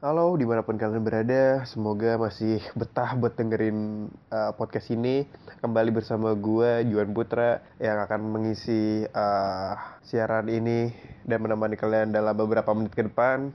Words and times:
Halo, 0.00 0.32
di 0.32 0.48
mana 0.48 0.64
pun 0.64 0.80
kalian 0.80 1.04
berada, 1.04 1.60
semoga 1.68 2.16
masih 2.16 2.56
betah 2.72 3.12
buat 3.20 3.36
dengerin 3.36 4.08
uh, 4.32 4.48
podcast 4.56 4.88
ini. 4.96 5.28
Kembali 5.60 5.92
bersama 5.92 6.32
gue, 6.32 6.88
Juan 6.88 7.12
Putra, 7.12 7.60
yang 7.76 8.00
akan 8.08 8.32
mengisi 8.32 9.04
uh, 9.12 9.76
siaran 10.00 10.48
ini 10.48 10.88
dan 11.28 11.44
menemani 11.44 11.76
kalian 11.76 12.16
dalam 12.16 12.32
beberapa 12.32 12.72
menit 12.72 12.96
ke 12.96 13.12
depan. 13.12 13.52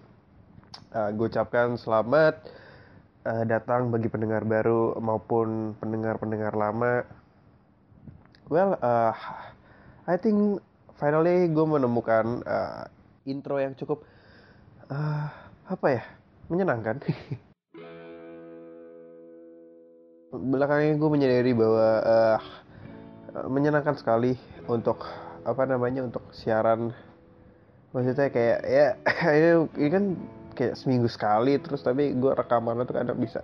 Uh, 0.94 1.10
gue 1.18 1.34
ucapkan 1.34 1.82
selamat 1.82 2.38
uh, 3.26 3.42
datang 3.50 3.90
bagi 3.90 4.06
pendengar 4.14 4.46
baru 4.46 5.02
maupun 5.02 5.74
pendengar-pendengar 5.82 6.54
lama. 6.54 7.10
Well, 8.54 8.78
uh, 8.86 9.18
I 10.06 10.22
think 10.22 10.62
finally 11.02 11.50
gue 11.50 11.66
menemukan 11.66 12.46
uh, 12.46 12.86
intro 13.26 13.58
yang 13.58 13.74
cukup 13.74 14.06
uh, 14.94 15.26
apa 15.66 15.90
ya? 15.90 16.06
Menyenangkan. 16.50 17.02
Belakangan 20.36 20.84
ini 20.84 21.00
gue 21.00 21.10
menyadari 21.10 21.52
bahwa 21.56 21.88
uh, 22.04 22.40
menyenangkan 23.48 23.96
sekali 23.96 24.36
untuk 24.68 25.08
apa 25.48 25.64
namanya 25.64 26.04
untuk 26.04 26.24
siaran. 26.36 26.92
Maksudnya 27.96 28.28
kayak 28.28 28.60
ya 28.68 28.88
ini, 29.80 29.88
kan 29.88 30.04
kayak 30.56 30.76
seminggu 30.76 31.08
sekali 31.08 31.60
terus 31.60 31.84
tapi 31.84 32.12
gue 32.16 32.32
rekaman 32.32 32.84
itu 32.84 32.94
kadang 32.96 33.20
bisa 33.20 33.44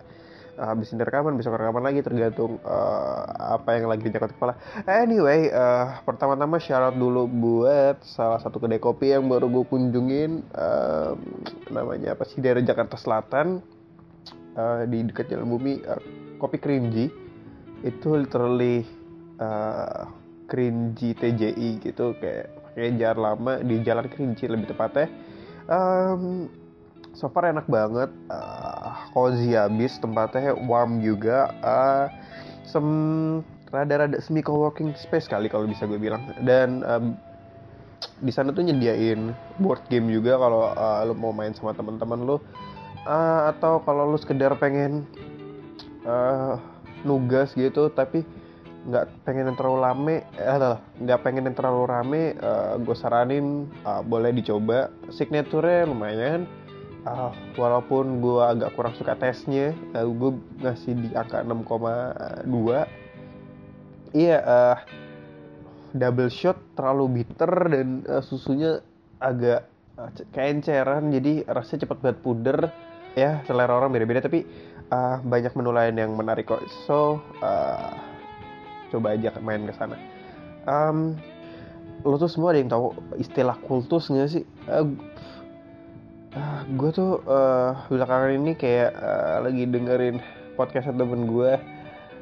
habis 0.58 0.91
ini 0.91 1.04
rekaman 1.04 1.36
bisa 1.36 1.52
rekaman 1.52 1.84
lagi 1.84 2.04
tergantung 2.04 2.59
uh, 2.64 3.23
apa 3.59 3.80
yang 3.80 3.92
lagi 3.92 4.08
nyakot 4.08 4.32
kepala. 4.36 4.54
Anyway 4.88 5.52
uh, 5.52 6.00
pertama-tama 6.08 6.59
syarat 6.59 6.96
dulu 6.96 7.28
buat 7.28 8.00
salah 8.04 8.40
satu 8.40 8.59
kedai 8.64 8.80
kopi 8.80 9.12
yang 9.12 9.28
baru 9.28 9.52
gue 9.52 9.66
kunjungin 9.68 10.48
uh, 10.56 11.14
namanya 11.72 12.16
apa 12.16 12.23
sih 12.28 12.40
daerah 12.40 12.64
Jakarta 12.64 12.95
Selatan 12.95 13.59
uh, 14.56 14.84
di 14.88 15.04
dekat 15.08 15.32
Jalan 15.32 15.48
Bumi 15.52 15.84
uh, 15.84 16.02
kopi 16.40 16.58
Kerinji. 16.59 17.12
Itu 17.81 18.14
literally 18.16 18.86
uh, 19.42 20.08
Kerinji 20.47 21.16
TJI 21.18 21.80
gitu 21.84 22.16
kayak 22.20 22.53
pakai 22.72 22.95
jar 22.95 23.20
lama 23.20 23.59
di 23.59 23.84
Jalan 23.84 24.08
Kerinji 24.08 24.47
lebih 24.47 24.72
tepatnya. 24.72 25.12
Um, 25.68 26.47
so 27.12 27.28
far 27.28 27.52
enak 27.52 27.68
banget 27.68 28.12
uh, 28.31 28.70
cozy 29.12 29.56
habis 29.56 30.00
tempatnya 30.00 30.56
warm 30.67 31.00
juga 31.04 31.52
uh, 31.62 32.08
sem 32.67 32.86
rada-rada 33.72 34.20
semi 34.20 34.44
co-working 34.44 34.92
space 35.00 35.31
kali 35.31 35.48
kalau 35.48 35.68
bisa 35.68 35.88
gue 35.88 36.00
bilang. 36.00 36.20
Dan 36.44 36.84
um, 36.84 37.16
di 38.22 38.31
sana 38.34 38.52
tuh 38.52 38.66
nyediain 38.66 39.31
board 39.62 39.81
game 39.88 40.12
juga 40.12 40.38
kalau 40.38 40.73
uh, 40.73 41.02
lo 41.06 41.14
mau 41.14 41.31
main 41.31 41.53
sama 41.53 41.72
teman-teman 41.73 42.22
lo 42.26 42.38
uh, 43.06 43.50
atau 43.53 43.81
kalau 43.86 44.09
lo 44.09 44.18
sekedar 44.18 44.53
pengen 44.58 45.06
uh, 46.06 46.58
nugas 47.06 47.53
gitu 47.58 47.90
tapi 47.94 48.25
nggak 48.81 49.14
pengen 49.30 49.53
yang 49.53 49.58
terlalu 49.58 49.80
rame 49.86 50.16
eh 50.42 50.58
nggak 51.06 51.22
pengen 51.22 51.46
yang 51.46 51.53
terlalu 51.53 51.86
rame 51.86 52.23
uh, 52.42 52.81
gue 52.81 52.98
saranin 52.98 53.70
uh, 53.86 54.02
boleh 54.02 54.34
dicoba. 54.34 54.90
Signature 55.14 55.86
lumayan 55.86 56.50
uh, 57.07 57.31
walaupun 57.57 58.19
gue 58.19 58.41
agak 58.41 58.73
kurang 58.75 58.94
suka 58.97 59.16
tesnya 59.17 59.73
uh, 59.94 60.05
gue 60.05 60.31
ngasih 60.61 60.94
di 60.97 61.09
angka 61.16 61.41
6,2 61.44 62.45
iya 64.16 64.38
uh, 64.44 64.77
double 65.91 66.31
shot 66.31 66.57
terlalu 66.75 67.22
bitter 67.22 67.52
dan 67.67 67.88
uh, 68.07 68.23
susunya 68.23 68.79
agak 69.19 69.67
uh, 69.99 70.09
keenceran 70.31 71.11
jadi 71.11 71.45
rasanya 71.47 71.88
cepat 71.88 71.97
banget 71.99 72.19
puder. 72.23 72.59
Ya 73.11 73.44
selera 73.44 73.75
orang 73.75 73.91
beda-beda 73.91 74.23
tapi 74.23 74.47
uh, 74.88 75.19
banyak 75.19 75.52
menu 75.59 75.72
lain 75.75 75.95
yang 75.99 76.11
menarik 76.16 76.47
kok. 76.47 76.63
So 76.88 77.19
uh, 77.44 77.91
coba 78.91 79.19
aja 79.19 79.35
main 79.44 79.67
ke 79.67 79.75
sana. 79.75 79.99
Um, 80.63 81.19
lo 82.07 82.16
tuh 82.16 82.31
semua 82.31 82.56
ada 82.56 82.63
yang 82.63 82.72
tahu 82.72 82.95
istilah 83.19 83.59
kultus 83.67 84.07
nggak 84.07 84.31
sih? 84.31 84.44
Uh, 84.72 84.88
uh, 86.36 86.40
ah, 86.40 86.62
gue 86.68 86.90
tuh 86.94 87.12
uh, 87.28 87.75
belakangan 87.92 88.31
ini 88.36 88.52
kayak 88.56 88.92
uh, 88.96 89.44
lagi 89.44 89.64
dengerin 89.68 90.18
podcast 90.56 90.92
temen 90.92 91.28
gue 91.28 91.52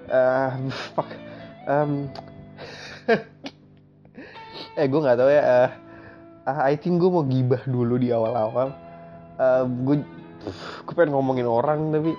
uh, 0.10 0.50
fuck 0.94 1.10
um, 1.70 2.08
eh 4.80 4.86
gue 4.88 5.00
nggak 5.00 5.18
tahu 5.20 5.30
ya 5.30 5.44
uh, 5.44 5.70
I 6.58 6.74
think 6.80 6.98
gue 6.98 7.10
mau 7.12 7.22
gibah 7.22 7.62
dulu 7.70 8.02
di 8.02 8.10
awal-awal. 8.10 8.74
Uh, 9.40 9.64
gue 9.86 10.02
gue 10.88 10.94
pengen 10.96 11.14
ngomongin 11.14 11.46
orang 11.46 11.94
tapi 11.94 12.18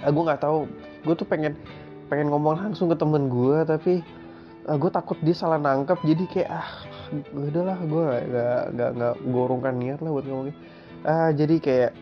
uh, 0.00 0.10
gue 0.10 0.22
nggak 0.24 0.42
tahu. 0.42 0.64
Gue 1.04 1.14
tuh 1.18 1.28
pengen 1.28 1.58
pengen 2.08 2.32
ngomong 2.32 2.56
langsung 2.56 2.88
ke 2.88 2.96
temen 2.96 3.28
gue 3.28 3.64
tapi 3.68 4.00
uh, 4.68 4.76
gue 4.78 4.90
takut 4.90 5.18
dia 5.20 5.36
salah 5.36 5.60
nangkep. 5.60 6.00
Jadi 6.00 6.24
kayak 6.30 6.50
ah 6.50 6.70
udahlah 7.36 7.76
gue 7.84 8.02
gak 8.08 8.62
gak 8.72 8.90
gak 8.96 9.14
gorongkan 9.28 9.76
niat 9.76 10.00
lah 10.00 10.16
buat 10.16 10.24
ngomongin 10.24 10.56
uh, 11.06 11.30
jadi 11.34 11.56
kayak 11.58 11.92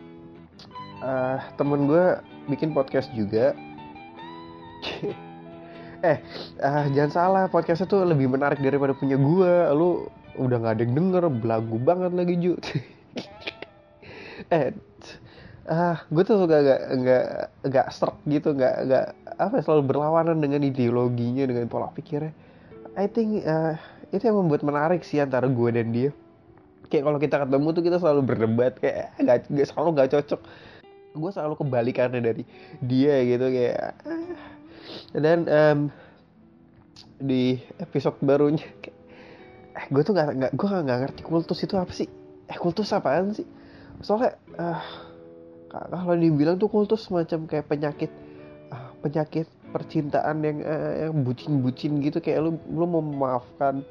uh, 1.04 1.38
temen 1.56 1.88
gue 1.88 2.20
bikin 2.48 2.72
podcast 2.72 3.10
juga. 3.12 3.52
Eh 6.00 6.16
uh, 6.64 6.88
jangan 6.96 7.12
salah 7.12 7.44
podcastnya 7.52 7.84
tuh 7.84 8.08
lebih 8.08 8.24
menarik 8.24 8.56
daripada 8.64 8.96
punya 8.96 9.20
gue 9.20 9.52
lu 9.76 10.08
udah 10.40 10.56
nggak 10.56 10.74
ada 10.80 10.82
yang 10.88 10.96
denger 10.96 11.28
belagu 11.28 11.76
banget 11.76 12.12
lagi 12.16 12.34
Ju. 12.40 12.52
Eh 14.48 14.72
ah 15.68 15.92
uh, 15.92 15.96
gue 16.08 16.24
tuh 16.24 16.48
gak 16.48 16.60
gak 16.64 16.80
gak 17.04 17.26
gak 17.68 17.86
serk 17.92 18.16
gitu 18.24 18.56
gak 18.56 18.88
gak 18.88 19.12
apa 19.36 19.60
ya, 19.60 19.62
selalu 19.62 19.92
berlawanan 19.92 20.40
dengan 20.40 20.64
ideologinya 20.64 21.44
dengan 21.44 21.68
pola 21.68 21.92
pikirnya. 21.92 22.32
I 22.96 23.04
think 23.04 23.44
uh, 23.44 23.76
itu 24.08 24.24
yang 24.24 24.40
membuat 24.40 24.64
menarik 24.64 25.04
sih 25.04 25.20
antara 25.20 25.52
gue 25.52 25.68
dan 25.68 25.92
dia 25.92 26.16
kayak 26.90 27.04
kalau 27.06 27.18
kita 27.22 27.36
ketemu 27.46 27.66
tuh 27.70 27.82
kita 27.86 27.96
selalu 28.02 28.20
berdebat 28.26 28.74
kayak 28.82 29.14
gak, 29.22 29.38
gak 29.46 29.68
selalu 29.70 29.88
gak 29.96 30.10
cocok. 30.10 30.40
Gue 31.10 31.30
selalu 31.30 31.54
kebalikannya 31.58 32.20
dari 32.20 32.42
dia 32.82 33.22
gitu 33.22 33.46
kayak 33.50 33.78
ah. 34.06 34.38
dan 35.14 35.38
um, 35.46 35.78
di 37.22 37.62
episode 37.78 38.18
barunya 38.22 38.66
kayak, 38.82 38.98
eh 39.78 39.86
gue 39.88 40.02
tuh 40.02 40.12
gak, 40.18 40.28
gak 40.34 40.52
gue 40.54 40.66
gak, 40.66 40.98
ngerti 41.06 41.22
kultus 41.22 41.62
itu 41.62 41.78
apa 41.78 41.92
sih? 41.94 42.10
Eh 42.50 42.58
kultus 42.58 42.90
apaan 42.90 43.32
sih? 43.34 43.46
Soalnya 44.02 44.34
uh, 44.58 44.82
kalau 45.70 46.18
dibilang 46.18 46.58
tuh 46.58 46.66
kultus 46.66 47.06
semacam 47.06 47.46
kayak 47.46 47.66
penyakit 47.70 48.10
uh, 48.74 48.90
penyakit 48.98 49.46
percintaan 49.70 50.42
yang 50.42 50.58
uh, 50.66 50.92
yang 51.06 51.14
bucin-bucin 51.22 52.02
gitu 52.02 52.18
kayak 52.18 52.42
lu 52.42 52.58
lu 52.66 52.86
memaafkan 52.90 53.86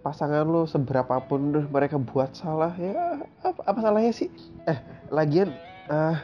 pasangan 0.00 0.46
lo 0.46 0.64
seberapa 0.70 1.18
pun 1.26 1.66
mereka 1.68 1.98
buat 1.98 2.32
salah 2.38 2.72
ya 2.78 3.20
apa, 3.42 3.60
apa 3.66 3.78
salahnya 3.82 4.12
sih? 4.14 4.30
Eh 4.70 4.78
lagian 5.10 5.50
uh, 5.90 6.16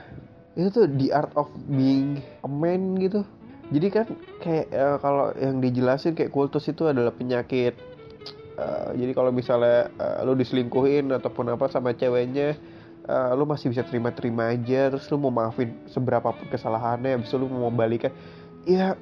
itu 0.55 0.71
tuh 0.71 0.87
the 0.97 1.11
art 1.11 1.35
of 1.35 1.51
being 1.67 2.23
a 2.47 2.49
man 2.49 2.95
gitu. 3.03 3.27
Jadi 3.75 3.89
kan 3.91 4.07
kayak 4.39 4.71
uh, 4.71 4.97
kalau 5.03 5.35
yang 5.35 5.59
dijelasin 5.59 6.15
kayak 6.15 6.31
kultus 6.31 6.71
itu 6.71 6.87
adalah 6.87 7.11
penyakit 7.11 7.75
uh, 8.59 8.91
jadi 8.97 9.13
kalau 9.13 9.31
misalnya 9.31 9.93
uh, 10.01 10.25
lo 10.25 10.35
diselingkuhin 10.35 11.13
ataupun 11.13 11.53
apa 11.53 11.69
sama 11.69 11.93
ceweknya 11.93 12.57
uh, 13.07 13.33
lo 13.37 13.45
masih 13.45 13.71
bisa 13.73 13.85
terima-terima 13.85 14.53
aja 14.53 14.93
terus 14.93 15.09
lo 15.13 15.21
mau 15.21 15.33
maafin 15.33 15.73
seberapa 15.89 16.33
pun 16.33 16.47
kesalahannya 16.49 17.21
habis 17.21 17.31
itu 17.31 17.37
lo 17.39 17.47
mau 17.49 17.73
balikan 17.73 18.13
ya 18.65 18.97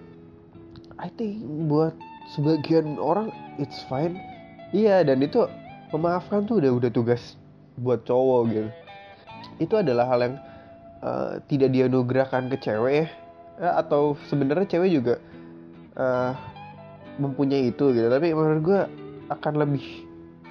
I 0.99 1.11
think 1.15 1.43
buat 1.71 1.95
sebagian 2.35 2.99
orang 2.99 3.31
it's 3.59 3.83
fine 3.87 4.19
iya 4.75 5.07
dan 5.07 5.23
itu 5.23 5.47
memaafkan 5.95 6.43
tuh 6.43 6.59
udah 6.59 6.75
udah 6.75 6.91
tugas 6.91 7.39
buat 7.79 8.03
cowok 8.03 8.41
gitu. 8.51 8.71
Itu 9.63 9.75
adalah 9.79 10.11
hal 10.11 10.21
yang 10.27 10.37
uh, 11.07 11.39
tidak 11.47 11.71
dianugerahkan 11.71 12.51
ke 12.51 12.59
cewek 12.59 13.07
ya 13.07 13.09
atau 13.79 14.19
sebenarnya 14.27 14.67
cewek 14.67 14.91
juga 14.91 15.15
uh, 15.95 16.35
mempunyai 17.23 17.71
itu 17.71 17.95
gitu. 17.95 18.11
Tapi 18.11 18.35
menurut 18.35 18.61
gue 18.67 18.81
akan 19.31 19.55
lebih 19.63 19.87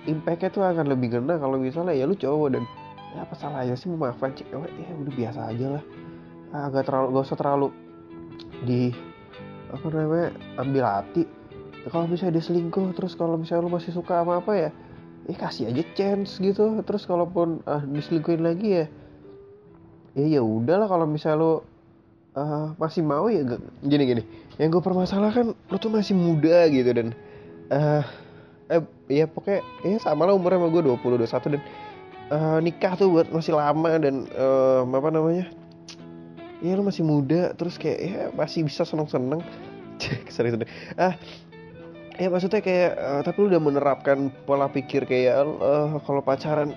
impactnya 0.07 0.49
tuh 0.51 0.63
akan 0.63 0.87
lebih 0.87 1.19
gena 1.19 1.35
kalau 1.35 1.59
misalnya 1.59 1.91
ya 1.91 2.07
lu 2.07 2.15
cowok 2.15 2.55
dan 2.55 2.63
ya 3.11 3.27
apa 3.27 3.35
salahnya 3.35 3.75
sih 3.75 3.91
memaafkan 3.91 4.31
cewek? 4.39 4.71
Ya 4.71 4.91
udah 4.95 5.13
biasa 5.13 5.39
aja 5.51 5.67
lah. 5.79 5.83
Ah, 6.53 6.69
gak 6.69 6.85
terlalu 6.87 7.07
gak 7.17 7.25
usah 7.27 7.39
terlalu 7.39 7.67
di 8.63 8.93
apa 9.73 9.85
namanya 9.89 10.29
ambil 10.61 10.83
hati 10.85 11.23
kalau 11.91 12.07
misalnya 12.07 12.39
dia 12.39 12.45
selingkuh 12.45 12.95
terus 12.95 13.17
kalau 13.19 13.35
misalnya 13.35 13.67
lu 13.67 13.71
masih 13.75 13.91
suka 13.91 14.23
sama 14.23 14.39
apa 14.39 14.51
ya 14.55 14.69
ya 15.27 15.35
kasih 15.35 15.71
aja 15.71 15.83
chance 15.95 16.39
gitu. 16.39 16.79
Terus 16.83 17.03
kalaupun 17.03 17.63
ah 17.67 17.83
diselingkuhin 17.83 18.43
lagi 18.43 18.83
ya 18.83 18.85
ya 20.13 20.39
ya 20.39 20.41
udahlah 20.43 20.87
kalau 20.87 21.03
misalnya 21.09 21.37
lu 21.41 21.51
uh, 22.37 22.75
masih 22.77 23.01
mau 23.03 23.27
ya 23.27 23.43
gak, 23.43 23.61
gini 23.83 24.03
gini. 24.03 24.23
Yang 24.61 24.79
gue 24.79 24.81
permasalahkan 24.85 25.45
lu 25.51 25.77
tuh 25.79 25.91
masih 25.91 26.15
muda 26.15 26.69
gitu 26.69 26.91
dan 26.93 27.07
uh, 27.73 28.03
eh 28.71 28.83
ya 29.11 29.25
pokoknya 29.27 29.59
ya 29.83 29.99
sama 29.99 30.23
lah 30.29 30.37
umurnya 30.37 30.63
sama 30.63 30.69
gue 30.71 30.81
20 30.87 31.19
21 31.19 31.53
dan 31.57 31.61
uh, 32.31 32.57
nikah 32.63 32.93
tuh 32.95 33.11
buat 33.11 33.27
masih 33.27 33.59
lama 33.59 33.91
dan 33.99 34.23
uh, 34.39 34.87
apa 34.87 35.09
namanya 35.11 35.51
ya 36.63 36.79
lu 36.79 36.83
masih 36.87 37.03
muda 37.03 37.51
terus 37.59 37.75
kayak 37.75 37.99
ya 37.99 38.21
masih 38.31 38.63
bisa 38.63 38.87
seneng-seneng. 38.87 39.43
Serius 40.33 40.57
ah 40.95 41.15
ya 42.21 42.27
maksudnya 42.29 42.61
kayak 42.61 42.91
uh, 42.97 43.21
tapi 43.25 43.37
lu 43.41 43.47
udah 43.53 43.61
menerapkan 43.63 44.29
pola 44.45 44.69
pikir 44.69 45.05
kayak 45.09 45.45
uh, 45.45 45.97
kalau 46.05 46.21
pacaran 46.21 46.73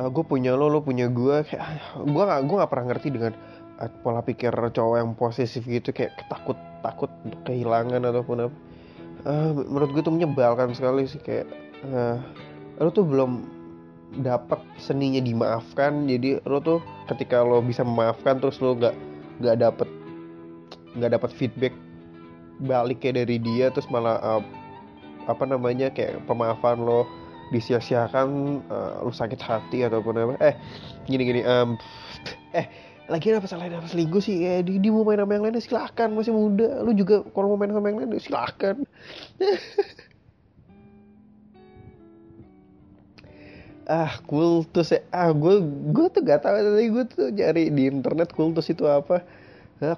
uh, 0.00 0.08
gue 0.08 0.24
punya 0.24 0.56
lo 0.56 0.72
lo 0.72 0.80
punya 0.80 1.12
gue 1.12 1.44
kayak 1.44 1.64
gue 2.04 2.24
gak 2.24 2.40
gue 2.48 2.56
gak 2.56 2.70
pernah 2.72 2.86
ngerti 2.92 3.08
dengan 3.12 3.32
uh, 3.80 3.90
pola 4.00 4.24
pikir 4.24 4.52
cowok 4.52 4.96
yang 4.96 5.10
posesif 5.16 5.64
gitu 5.68 5.92
kayak 5.92 6.16
takut 6.32 6.56
takut 6.80 7.10
kehilangan 7.44 8.04
ataupun 8.06 8.48
apa. 8.48 8.56
Uh, 9.26 9.50
menurut 9.66 9.90
gue 9.90 10.02
tuh 10.06 10.14
menyebalkan 10.14 10.70
sekali 10.72 11.04
sih 11.04 11.18
kayak 11.20 11.50
uh, 11.90 12.20
lo 12.80 12.88
tuh 12.92 13.04
belum 13.04 13.56
dapat 14.22 14.62
seninya 14.78 15.18
dimaafkan 15.18 16.06
jadi 16.06 16.40
lo 16.46 16.62
tuh 16.62 16.78
ketika 17.10 17.42
lo 17.42 17.60
bisa 17.60 17.82
memaafkan 17.82 18.38
terus 18.38 18.62
lo 18.62 18.78
gak 18.78 18.94
gak 19.42 19.60
dapet 19.60 19.88
nggak 20.96 21.12
dapat 21.20 21.30
feedback 21.36 21.74
balik 22.62 23.04
kayak 23.04 23.26
dari 23.26 23.36
dia 23.40 23.68
terus 23.68 23.88
malah 23.92 24.16
uh, 24.24 24.42
apa 25.26 25.44
namanya 25.44 25.90
kayak 25.92 26.22
pemaafan 26.24 26.80
lo 26.80 27.04
disia-siakan 27.54 28.60
uh, 28.70 29.02
lo 29.04 29.12
sakit 29.12 29.38
hati 29.38 29.86
ataupun 29.86 30.18
apa. 30.18 30.34
Eh 30.42 30.54
gini 31.06 31.22
gini 31.26 31.42
um, 31.46 31.76
eh 32.56 32.66
lagi 33.06 33.30
apa 33.30 33.46
salah 33.46 33.70
apa 33.70 33.86
selingkuh 33.86 34.18
sih 34.18 34.42
eh, 34.42 34.66
di, 34.66 34.82
di 34.82 34.90
mau 34.90 35.06
main 35.06 35.22
sama 35.22 35.38
yang 35.38 35.46
lain 35.46 35.62
silahkan 35.62 36.10
masih 36.10 36.34
muda. 36.34 36.82
Lu 36.82 36.90
juga 36.96 37.22
kalau 37.30 37.54
mau 37.54 37.58
main 37.60 37.70
sama 37.70 37.86
yang 37.90 38.02
lain 38.02 38.18
silahkan 38.18 38.76
ah 43.86 44.18
kultus 44.26 44.90
ya. 44.90 45.00
Ah 45.14 45.30
gue 45.30 45.62
gue 45.94 46.06
tuh 46.10 46.22
gak 46.26 46.42
tahu 46.42 46.58
tadi 46.58 46.90
gue 46.90 47.04
tuh 47.06 47.30
cari 47.30 47.70
di 47.70 47.86
internet 47.86 48.34
kultus 48.34 48.66
itu 48.66 48.82
apa 48.90 49.22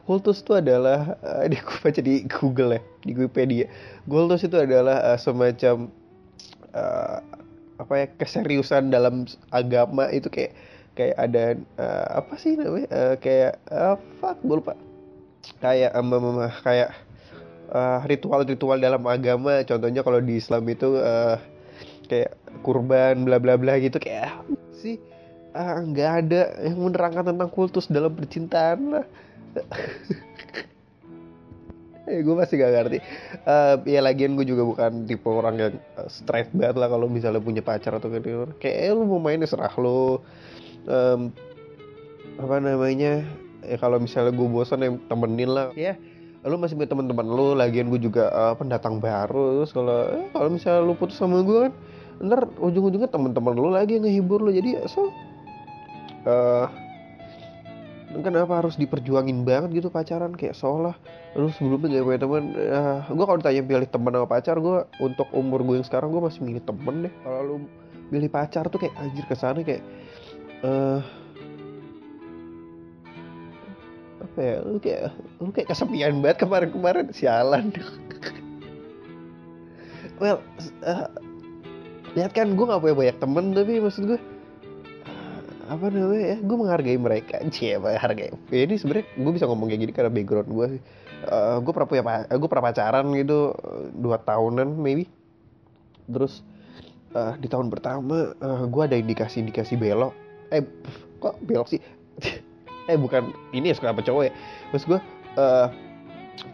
kultus 0.02 0.42
itu 0.42 0.58
adalah 0.58 1.14
uh, 1.22 1.46
di 1.46 1.54
gue 1.54 1.78
baca 1.78 2.00
di 2.02 2.26
Google 2.26 2.78
ya, 2.78 2.80
di 3.06 3.12
Wikipedia. 3.14 3.66
Kultus 4.10 4.42
itu 4.42 4.58
adalah 4.58 5.14
uh, 5.14 5.19
semacam 5.19 5.86
uh, 6.75 7.22
apa 7.78 7.92
ya 7.94 8.06
keseriusan 8.19 8.90
dalam 8.90 9.30
agama 9.54 10.10
itu 10.10 10.26
kayak 10.26 10.58
kayak 10.98 11.14
ada 11.14 11.54
uh, 11.78 12.19
apa 12.19 12.34
sih 12.42 12.58
namanya 12.58 12.90
uh, 12.90 13.14
kayak 13.22 13.62
uh, 13.70 13.94
fuck 14.19 14.34
gue 14.42 14.58
lupa. 14.58 14.75
Kayak 15.62 15.94
um, 15.94 16.10
um, 16.10 16.42
kayak 16.66 16.90
ritual-ritual 18.10 18.82
uh, 18.82 18.82
dalam 18.82 19.06
agama. 19.06 19.62
Contohnya 19.62 20.02
kalau 20.02 20.19
di 20.19 20.42
Islam 20.42 20.66
itu 20.66 20.98
uh, 20.98 21.38
kayak 22.10 22.34
kurban 22.66 23.22
bla 23.22 23.38
bla 23.38 23.54
bla 23.54 23.78
gitu 23.78 24.00
kayak 24.02 24.42
sih 24.75 24.98
nggak 25.54 26.10
uh, 26.10 26.19
ada 26.25 26.42
yang 26.66 26.80
menerangkan 26.82 27.30
tentang 27.30 27.50
kultus 27.52 27.86
dalam 27.86 28.10
percintaan 28.16 28.80
lah 28.90 29.06
eh 32.09 32.25
gue 32.25 32.35
masih 32.35 32.56
gak 32.56 32.73
ngerti. 32.73 32.99
Uh, 33.45 33.77
ya 33.85 34.00
lagian 34.00 34.33
gue 34.35 34.49
juga 34.49 34.65
bukan 34.65 35.05
tipe 35.05 35.29
orang 35.29 35.56
yang 35.61 35.75
uh, 36.00 36.09
straight 36.09 36.49
banget 36.56 36.81
lah 36.81 36.89
kalau 36.89 37.06
misalnya 37.06 37.41
punya 37.45 37.61
pacar 37.61 37.93
atau 38.00 38.09
gitu 38.09 38.49
kayak 38.56 38.77
eh, 38.89 38.93
lu 38.97 39.05
mau 39.05 39.21
main 39.21 39.45
ya 39.45 39.49
serah 39.49 39.75
lu. 39.77 40.19
Um, 40.89 41.31
apa 42.41 42.56
namanya? 42.65 43.21
Ya 43.67 43.77
kalau 43.77 44.00
misalnya 44.00 44.33
gue 44.33 44.49
bosan 44.49 44.81
ya 44.81 44.91
temenin 45.12 45.53
lah. 45.53 45.69
Ya 45.77 46.00
lu 46.47 46.56
masih 46.56 46.79
punya 46.79 46.91
teman-teman 46.95 47.27
lu 47.29 47.47
lagian 47.59 47.91
gue 47.93 48.00
juga 48.00 48.33
uh, 48.33 48.55
pendatang 48.56 49.03
baru. 49.03 49.62
Terus 49.62 49.73
kalau 49.77 49.99
eh, 50.09 50.27
kalau 50.33 50.49
misalnya 50.49 50.81
lu 50.87 50.95
putus 50.97 51.21
sama 51.21 51.45
gue 51.45 51.69
kan 51.69 51.73
ntar 52.19 52.50
ujung-ujungnya 52.59 53.11
teman-teman 53.11 53.55
lu 53.55 53.71
lagi 53.71 54.00
yang 54.00 54.09
ngehibur 54.09 54.41
lu. 54.41 54.50
Jadi 54.55 54.81
so 54.89 55.12
uh, 56.25 56.67
kenapa 58.08 58.64
harus 58.64 58.81
diperjuangin 58.81 59.44
banget 59.44 59.84
gitu 59.84 59.88
pacaran? 59.93 60.32
Kayak 60.32 60.56
seolah 60.56 60.96
lu 61.37 61.52
sebelumnya 61.52 62.00
gak 62.00 62.06
punya 62.08 62.20
teman 62.25 62.44
uh, 62.56 62.64
eh, 62.64 62.99
gue 63.12 63.25
kalau 63.28 63.38
ditanya 63.38 63.62
pilih 63.62 63.88
teman 63.88 64.12
sama 64.16 64.26
pacar 64.26 64.56
gue 64.58 64.78
untuk 65.05 65.28
umur 65.37 65.60
gue 65.60 65.76
yang 65.78 65.87
sekarang 65.87 66.08
gue 66.08 66.22
masih 66.25 66.40
milih 66.40 66.62
temen 66.64 66.96
deh. 67.05 67.14
Kalau 67.20 67.40
lu 67.44 67.56
pilih 68.08 68.31
pacar 68.32 68.64
tuh 68.72 68.81
kayak 68.81 68.94
anjir 68.96 69.25
ke 69.28 69.37
sana 69.37 69.60
kayak 69.60 69.84
uh, 70.64 71.05
apa 74.25 74.38
ya 74.40 74.56
lu 74.64 74.76
kayak 74.81 75.12
lu 75.44 75.50
kayak 75.52 75.69
kesepian 75.69 76.25
banget 76.25 76.38
kemarin-kemarin 76.44 77.12
sialan. 77.12 77.72
Well 80.19 80.43
uh, 80.82 81.06
lihat 82.19 82.34
kan 82.34 82.58
gue 82.58 82.66
gak 82.66 82.82
punya 82.82 82.96
banyak 82.99 83.19
temen 83.22 83.54
tapi 83.54 83.78
maksud 83.78 84.02
gue 84.11 84.19
apa 85.69 85.93
namanya 85.93 86.25
ya? 86.35 86.37
Gue 86.41 86.56
menghargai 86.56 86.97
mereka 86.97 87.37
cie 87.53 87.76
menghargai. 87.76 88.32
Ya 88.49 88.61
ini 88.65 88.75
sebenarnya 88.81 89.06
gue 89.15 89.32
bisa 89.37 89.44
ngomong 89.44 89.69
kayak 89.69 89.81
gini 89.85 89.93
karena 89.93 90.11
background 90.11 90.49
gue 90.49 90.67
sih. 90.76 90.82
Uh, 91.29 91.59
gue 91.61 91.73
pernah 91.75 91.88
punya 91.91 92.03
gue 92.25 92.49
pernah 92.49 92.65
pacaran 92.73 93.06
gitu 93.12 93.53
dua 93.93 94.17
tahunan 94.25 94.69
maybe. 94.81 95.05
Terus 96.09 96.41
uh, 97.12 97.37
di 97.37 97.47
tahun 97.53 97.69
pertama 97.69 98.32
uh, 98.41 98.65
gue 98.65 98.82
ada 98.82 98.97
indikasi-indikasi 98.97 99.76
belok. 99.76 100.17
Eh 100.49 100.65
kok 101.20 101.37
belok 101.44 101.69
sih? 101.69 101.81
Eh 102.88 102.97
bukan 102.97 103.37
ini 103.53 103.69
ya 103.69 103.76
suka 103.76 103.93
apa 103.93 104.00
cowok 104.00 104.23
ya. 104.25 104.32
Terus 104.73 104.85
gue 104.88 105.00
uh, 105.37 105.69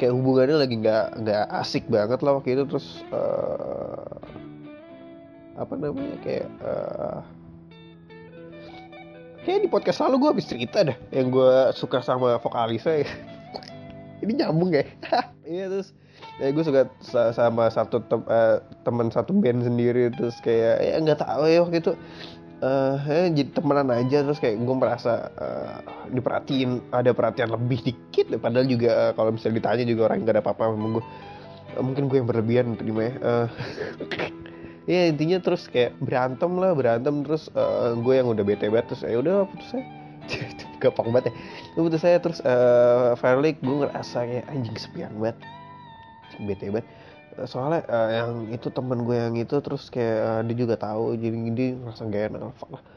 kayak 0.03 0.11
hubungannya 0.19 0.67
lagi 0.67 0.75
nggak 0.83 1.23
nggak 1.23 1.45
asik 1.63 1.87
banget 1.87 2.19
lah 2.27 2.43
waktu 2.43 2.59
itu. 2.59 2.67
Terus 2.67 3.07
uh, 3.15 4.19
apa 5.55 5.79
namanya 5.79 6.19
kayak 6.27 6.51
uh, 6.67 7.23
kayak 9.45 9.61
di 9.65 9.71
podcast 9.71 10.01
lalu 10.03 10.25
gue 10.25 10.31
habis 10.35 10.49
cerita 10.49 10.83
dah 10.83 10.97
yang 11.13 11.29
gue 11.29 11.53
suka 11.77 12.01
sama 12.01 12.41
vokalisnya 12.41 13.05
ini 14.25 14.33
nyambung 14.41 14.73
ya? 14.73 14.85
Iya 15.45 15.69
terus 15.69 15.93
ya 16.41 16.49
gue 16.49 16.65
suka 16.65 16.89
sama 17.37 17.69
satu 17.69 18.01
tem 18.09 18.25
uh, 18.25 18.57
teman 18.81 19.13
satu 19.13 19.37
band 19.37 19.61
sendiri 19.61 20.09
terus 20.09 20.41
kayak 20.41 20.81
ya 20.81 20.97
nggak 20.97 21.21
tahu 21.21 21.45
ya 21.45 21.61
waktu 21.61 21.85
itu 21.85 21.93
uh, 22.65 22.97
ya, 23.05 23.29
jadi 23.29 23.51
temenan 23.53 23.89
aja. 23.93 24.25
Terus 24.25 24.41
kayak 24.41 24.57
gue 24.65 24.77
merasa 24.77 25.29
uh, 25.37 25.85
diperhatiin 26.09 26.81
ada 26.97 27.13
perhatian 27.13 27.53
lebih 27.53 27.93
dikit 27.93 28.33
padahal 28.41 28.65
juga 28.65 28.91
uh, 28.91 29.13
kalau 29.13 29.37
misalnya 29.37 29.61
ditanya 29.61 29.85
juga 29.85 30.01
orang 30.11 30.25
nggak 30.25 30.35
ada 30.41 30.43
apa-apa 30.43 30.63
sama 30.73 30.89
gue 30.97 31.05
uh, 31.77 31.83
mungkin 31.85 32.03
gue 32.09 32.17
yang 32.23 32.29
berlebihan 32.29 32.67
gimana 32.81 33.05
ya 33.05 33.13
uh, 33.21 33.47
ya 34.85 35.09
intinya 35.09 35.41
terus 35.41 35.65
kayak 35.69 35.97
berantem 35.97 36.53
lah 36.61 36.77
berantem 36.77 37.25
terus 37.25 37.49
uh, 37.57 37.97
gue 37.97 38.15
yang 38.21 38.29
udah 38.29 38.45
bete 38.45 38.69
banget 38.69 38.93
terus 38.93 39.03
ya 39.09 39.17
udah 39.17 39.49
putus 39.49 39.69
saya 39.73 39.85
gampang 40.83 41.09
banget 41.13 41.31
ya. 41.31 41.33
Gue 41.77 41.83
putus 41.89 42.03
saya 42.05 42.17
terus 42.21 42.41
uh, 42.45 43.17
finally 43.17 43.57
gue 43.61 43.77
ngerasa 43.85 44.19
kayak 44.25 44.47
anjing 44.49 44.77
sepian 44.77 45.13
banget. 45.21 45.37
Bete 46.45 46.67
banget. 46.73 46.87
Eh, 47.35 47.49
soalnya 47.51 47.83
uh, 47.91 48.11
yang 48.15 48.31
itu 48.55 48.69
temen 48.71 49.03
gue 49.03 49.17
yang 49.17 49.35
itu 49.35 49.57
terus 49.59 49.91
kayak 49.91 50.19
uh, 50.23 50.41
dia 50.47 50.57
juga 50.57 50.75
tahu 50.79 51.19
jadi 51.19 51.37
dia 51.51 51.69
ngerasa 51.75 52.03
gak 52.07 52.23
enak 52.31 52.55
fuck 52.59 52.71
lah. 52.79 52.83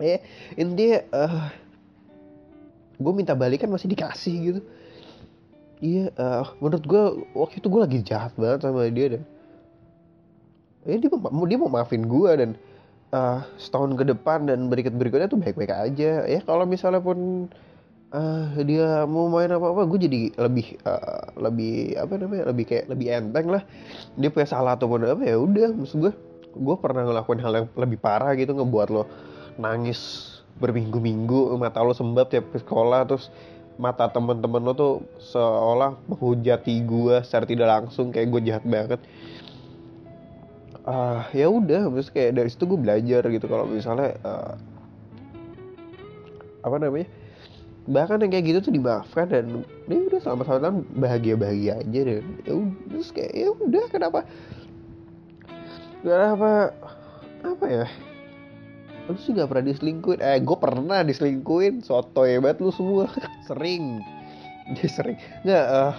Ya 0.00 0.24
intinya 0.56 1.04
uh, 1.12 1.52
gue 2.96 3.12
minta 3.12 3.36
balikan 3.36 3.68
masih 3.68 3.92
dikasih 3.92 4.34
gitu. 4.40 4.60
Iya 5.84 6.10
uh, 6.16 6.48
menurut 6.58 6.84
gue 6.88 7.04
waktu 7.36 7.60
itu 7.60 7.68
gue 7.68 7.80
lagi 7.84 7.98
jahat 8.00 8.32
banget 8.34 8.64
sama 8.64 8.88
dia 8.88 9.06
dan 9.14 9.22
ya 10.86 10.96
dia 10.98 11.10
mau 11.10 11.44
dia 11.46 11.58
mau 11.58 11.70
maafin 11.70 12.06
gue 12.06 12.30
dan 12.34 12.50
uh, 13.14 13.44
setahun 13.60 13.94
ke 13.94 14.04
depan 14.08 14.48
dan 14.48 14.66
berikut 14.66 14.94
berikutnya 14.96 15.30
tuh 15.30 15.38
baik 15.38 15.54
baik 15.54 15.72
aja. 15.72 16.26
Ya 16.26 16.40
kalau 16.42 16.66
misalnya 16.66 16.98
pun 16.98 17.48
uh, 18.10 18.46
dia 18.66 19.06
mau 19.06 19.30
main 19.30 19.52
apa 19.52 19.66
apa 19.70 19.82
gue 19.86 19.98
jadi 20.08 20.20
lebih 20.36 20.80
uh, 20.82 21.36
lebih 21.38 21.96
apa 22.00 22.12
namanya 22.18 22.44
lebih 22.50 22.64
kayak 22.66 22.84
lebih 22.90 23.06
enteng 23.12 23.46
lah. 23.52 23.62
Dia 24.18 24.28
punya 24.32 24.48
salah 24.48 24.74
ataupun 24.74 25.06
apa 25.06 25.22
ya 25.22 25.38
udah 25.38 25.70
maksud 25.70 25.98
gue 26.02 26.12
gue 26.52 26.76
pernah 26.76 27.08
ngelakuin 27.08 27.40
hal 27.40 27.52
yang 27.56 27.66
lebih 27.76 27.98
parah 28.00 28.36
gitu 28.36 28.52
ngebuat 28.52 28.88
lo 28.92 29.08
nangis 29.56 30.28
berminggu-minggu 30.60 31.56
mata 31.56 31.80
lo 31.80 31.96
sembab 31.96 32.28
tiap 32.28 32.52
sekolah 32.52 33.08
terus 33.08 33.32
mata 33.80 34.04
temen-temen 34.12 34.60
lo 34.60 34.72
tuh 34.76 34.94
seolah 35.32 35.96
menghujati 36.04 36.76
gue 36.84 37.24
secara 37.24 37.48
tidak 37.48 37.68
langsung 37.72 38.12
kayak 38.12 38.28
gue 38.28 38.40
jahat 38.52 38.64
banget 38.68 39.00
uh, 40.86 41.26
ya 41.34 41.46
udah. 41.50 41.90
Terus 41.90 42.08
kayak 42.10 42.38
dari 42.38 42.48
situ 42.50 42.64
gue 42.66 42.78
belajar 42.78 43.22
gitu 43.26 43.46
kalau 43.46 43.66
misalnya 43.66 44.16
uh, 44.22 44.54
apa 46.62 46.76
namanya 46.78 47.10
bahkan 47.90 48.22
yang 48.22 48.30
kayak 48.30 48.46
gitu 48.46 48.70
tuh 48.70 48.74
dimaafkan 48.78 49.26
dan 49.26 49.66
ya 49.90 49.98
udah 50.06 50.20
sama-sama 50.22 50.86
bahagia 50.94 51.34
bahagia 51.34 51.82
aja 51.82 52.00
dan 52.06 52.22
ya 52.46 52.54
udah 52.54 52.82
terus 52.86 53.10
kayak 53.10 53.32
ya 53.34 53.48
udah 53.50 53.84
kenapa 53.90 54.20
kenapa 56.06 56.50
apa 57.42 57.66
ya 57.66 57.86
lu 59.10 59.18
sih 59.18 59.34
gak 59.34 59.50
pernah 59.50 59.66
diselingkuin 59.66 60.22
eh 60.22 60.38
gue 60.38 60.56
pernah 60.62 61.02
diselingkuin 61.02 61.82
soto 61.82 62.22
hebat 62.22 62.62
lu 62.62 62.70
semua 62.70 63.10
sering 63.50 63.98
dia 64.78 64.88
sering. 64.88 65.18
Nggak 65.42 65.64
uh, 65.66 65.92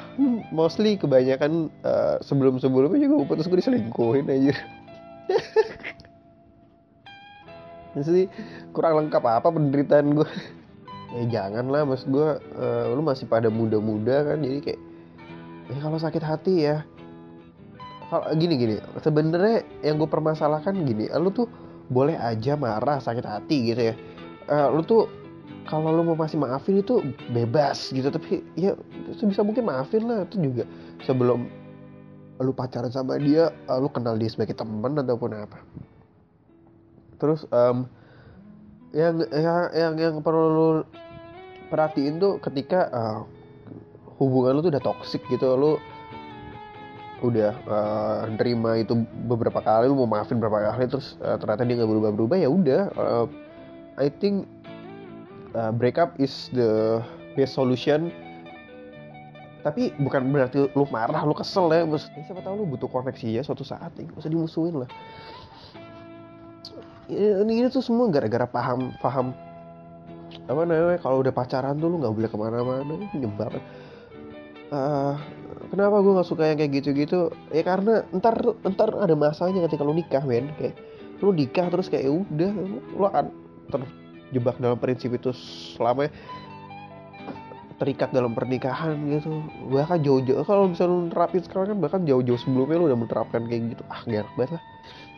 mostly 0.52 0.96
kebanyakan 0.96 1.68
uh, 1.84 2.18
sebelum 2.24 2.60
sebelumnya 2.60 3.00
juga 3.04 3.14
gue 3.24 3.28
putus 3.28 3.48
gue 3.48 3.60
diselingkuhin 3.60 4.28
aja 4.30 4.54
Jadi 7.94 8.26
kurang 8.74 9.06
lengkap 9.06 9.22
apa 9.22 9.48
penderitaan 9.54 10.18
gue 10.18 10.30
ya 11.14 11.24
jangan 11.30 11.70
lah 11.70 11.86
mas 11.86 12.02
gue 12.10 12.30
uh, 12.58 12.86
lu 12.90 13.06
masih 13.06 13.30
pada 13.30 13.46
muda-muda 13.54 14.34
kan 14.34 14.42
jadi 14.42 14.60
kayak 14.66 14.82
ya 15.70 15.78
kalau 15.78 16.02
sakit 16.02 16.24
hati 16.26 16.56
ya. 16.66 16.82
Kalau 18.10 18.30
gini 18.38 18.58
gini 18.58 18.76
sebenarnya 19.02 19.66
yang 19.86 20.02
gue 20.02 20.10
permasalahkan 20.10 20.74
gini 20.86 21.10
lu 21.18 21.30
tuh 21.30 21.50
boleh 21.94 22.18
aja 22.18 22.58
marah 22.58 22.98
sakit 22.98 23.26
hati 23.26 23.58
gitu 23.74 23.82
ya. 23.94 23.96
Uh, 24.50 24.74
lu 24.74 24.82
tuh 24.84 25.23
kalau 25.70 25.96
lu 25.96 26.04
mau 26.04 26.18
masih 26.18 26.36
maafin 26.40 26.84
itu 26.84 27.00
bebas 27.32 27.92
gitu 27.92 28.12
tapi 28.12 28.44
ya 28.60 28.76
sebisa 29.16 29.46
mungkin 29.46 29.68
maafin 29.68 30.06
lah. 30.06 30.28
Itu 30.28 30.40
juga 30.40 30.64
sebelum 31.08 31.48
lu 32.42 32.52
pacaran 32.52 32.92
sama 32.92 33.16
dia 33.22 33.54
uh, 33.70 33.80
lu 33.80 33.88
kenal 33.88 34.20
dia 34.20 34.28
sebagai 34.32 34.58
teman 34.58 34.98
ataupun 35.00 35.32
apa. 35.34 35.60
Terus 37.22 37.48
um, 37.54 37.88
yang 38.94 39.24
yang 39.32 39.70
yang 39.74 39.94
yang 39.98 40.16
perlu 40.22 40.46
lu 40.52 40.70
perhatiin 41.74 42.22
tuh 42.22 42.38
ketika 42.44 42.92
uh, 42.94 43.20
hubungan 44.22 44.60
lu 44.60 44.62
tuh 44.62 44.72
udah 44.72 44.84
toxic 44.84 45.26
gitu 45.32 45.58
lu 45.58 45.74
udah 47.24 47.56
uh, 47.66 48.20
nerima 48.36 48.84
itu 48.84 49.00
beberapa 49.26 49.64
kali 49.64 49.88
lu 49.88 49.96
mau 49.96 50.20
maafin 50.20 50.38
beberapa 50.38 50.76
kali 50.76 50.92
terus 50.92 51.16
uh, 51.24 51.40
ternyata 51.40 51.64
dia 51.64 51.76
nggak 51.80 51.90
berubah 51.90 52.12
berubah 52.12 52.38
ya 52.38 52.50
udah 52.52 52.82
uh, 53.00 53.26
I 53.96 54.12
think 54.12 54.46
uh, 55.56 55.72
breakup 55.74 56.18
is 56.20 56.50
the 56.54 57.02
best 57.38 57.58
solution. 57.58 58.14
Tapi 59.64 59.96
bukan 59.96 60.28
berarti 60.36 60.68
lu 60.76 60.84
marah 60.92 61.24
lu 61.24 61.32
kesel 61.32 61.72
ya. 61.72 61.88
Mas, 61.88 62.12
siapa 62.12 62.44
tahu 62.44 62.64
lu 62.64 62.66
butuh 62.76 62.92
koneksi 62.92 63.40
ya 63.40 63.42
suatu 63.48 63.64
saat 63.64 63.96
ya 63.96 64.04
usah 64.20 64.28
dimusuhin 64.28 64.84
lah. 64.84 64.90
Ini, 67.08 67.48
ini 67.48 67.68
tuh 67.72 67.80
semua 67.80 68.12
gara-gara 68.12 68.44
paham 68.44 68.92
paham. 69.00 69.32
Apa 70.52 70.68
namanya 70.68 71.00
kalau 71.00 71.24
udah 71.24 71.32
pacaran 71.32 71.80
tuh 71.80 71.88
lu 71.88 72.04
nggak 72.04 72.12
boleh 72.12 72.30
ke 72.30 72.38
mana-mana. 72.38 72.96
Nyebab 73.16 73.56
uh, 74.74 75.16
kenapa 75.72 75.96
gue 76.04 76.12
nggak 76.12 76.28
suka 76.28 76.44
yang 76.52 76.58
kayak 76.60 76.84
gitu-gitu? 76.84 77.32
Ya 77.56 77.64
karena 77.64 78.04
ntar 78.12 78.36
ntar 78.68 78.90
ada 79.00 79.16
masanya 79.16 79.64
ketika 79.72 79.88
lu 79.88 79.96
nikah 79.96 80.28
men. 80.28 80.52
Kayak 80.60 80.76
lu 81.24 81.32
nikah 81.32 81.72
terus 81.72 81.88
kayak 81.88 82.04
ya 82.04 82.12
udah 82.12 82.52
lu 83.00 83.04
akan 83.08 83.26
terjebak 84.34 84.58
dalam 84.58 84.82
prinsip 84.82 85.14
itu 85.14 85.30
selama 85.78 86.10
terikat 87.78 88.10
dalam 88.10 88.34
pernikahan 88.34 88.98
gitu. 89.14 89.46
Bahkan 89.70 90.02
jauh-jauh 90.02 90.42
kalau 90.42 90.74
bisa 90.74 90.90
lu 90.90 91.14
nerapin 91.14 91.46
sekarang 91.46 91.78
kan 91.78 91.80
bahkan 91.86 92.02
jauh-jauh 92.02 92.42
sebelumnya 92.42 92.82
lu 92.82 92.90
udah 92.90 92.98
menerapkan 92.98 93.46
kayak 93.46 93.78
gitu. 93.78 93.84
Ah 93.94 94.02
gak 94.10 94.26
banget 94.34 94.58
lah. 94.58 94.64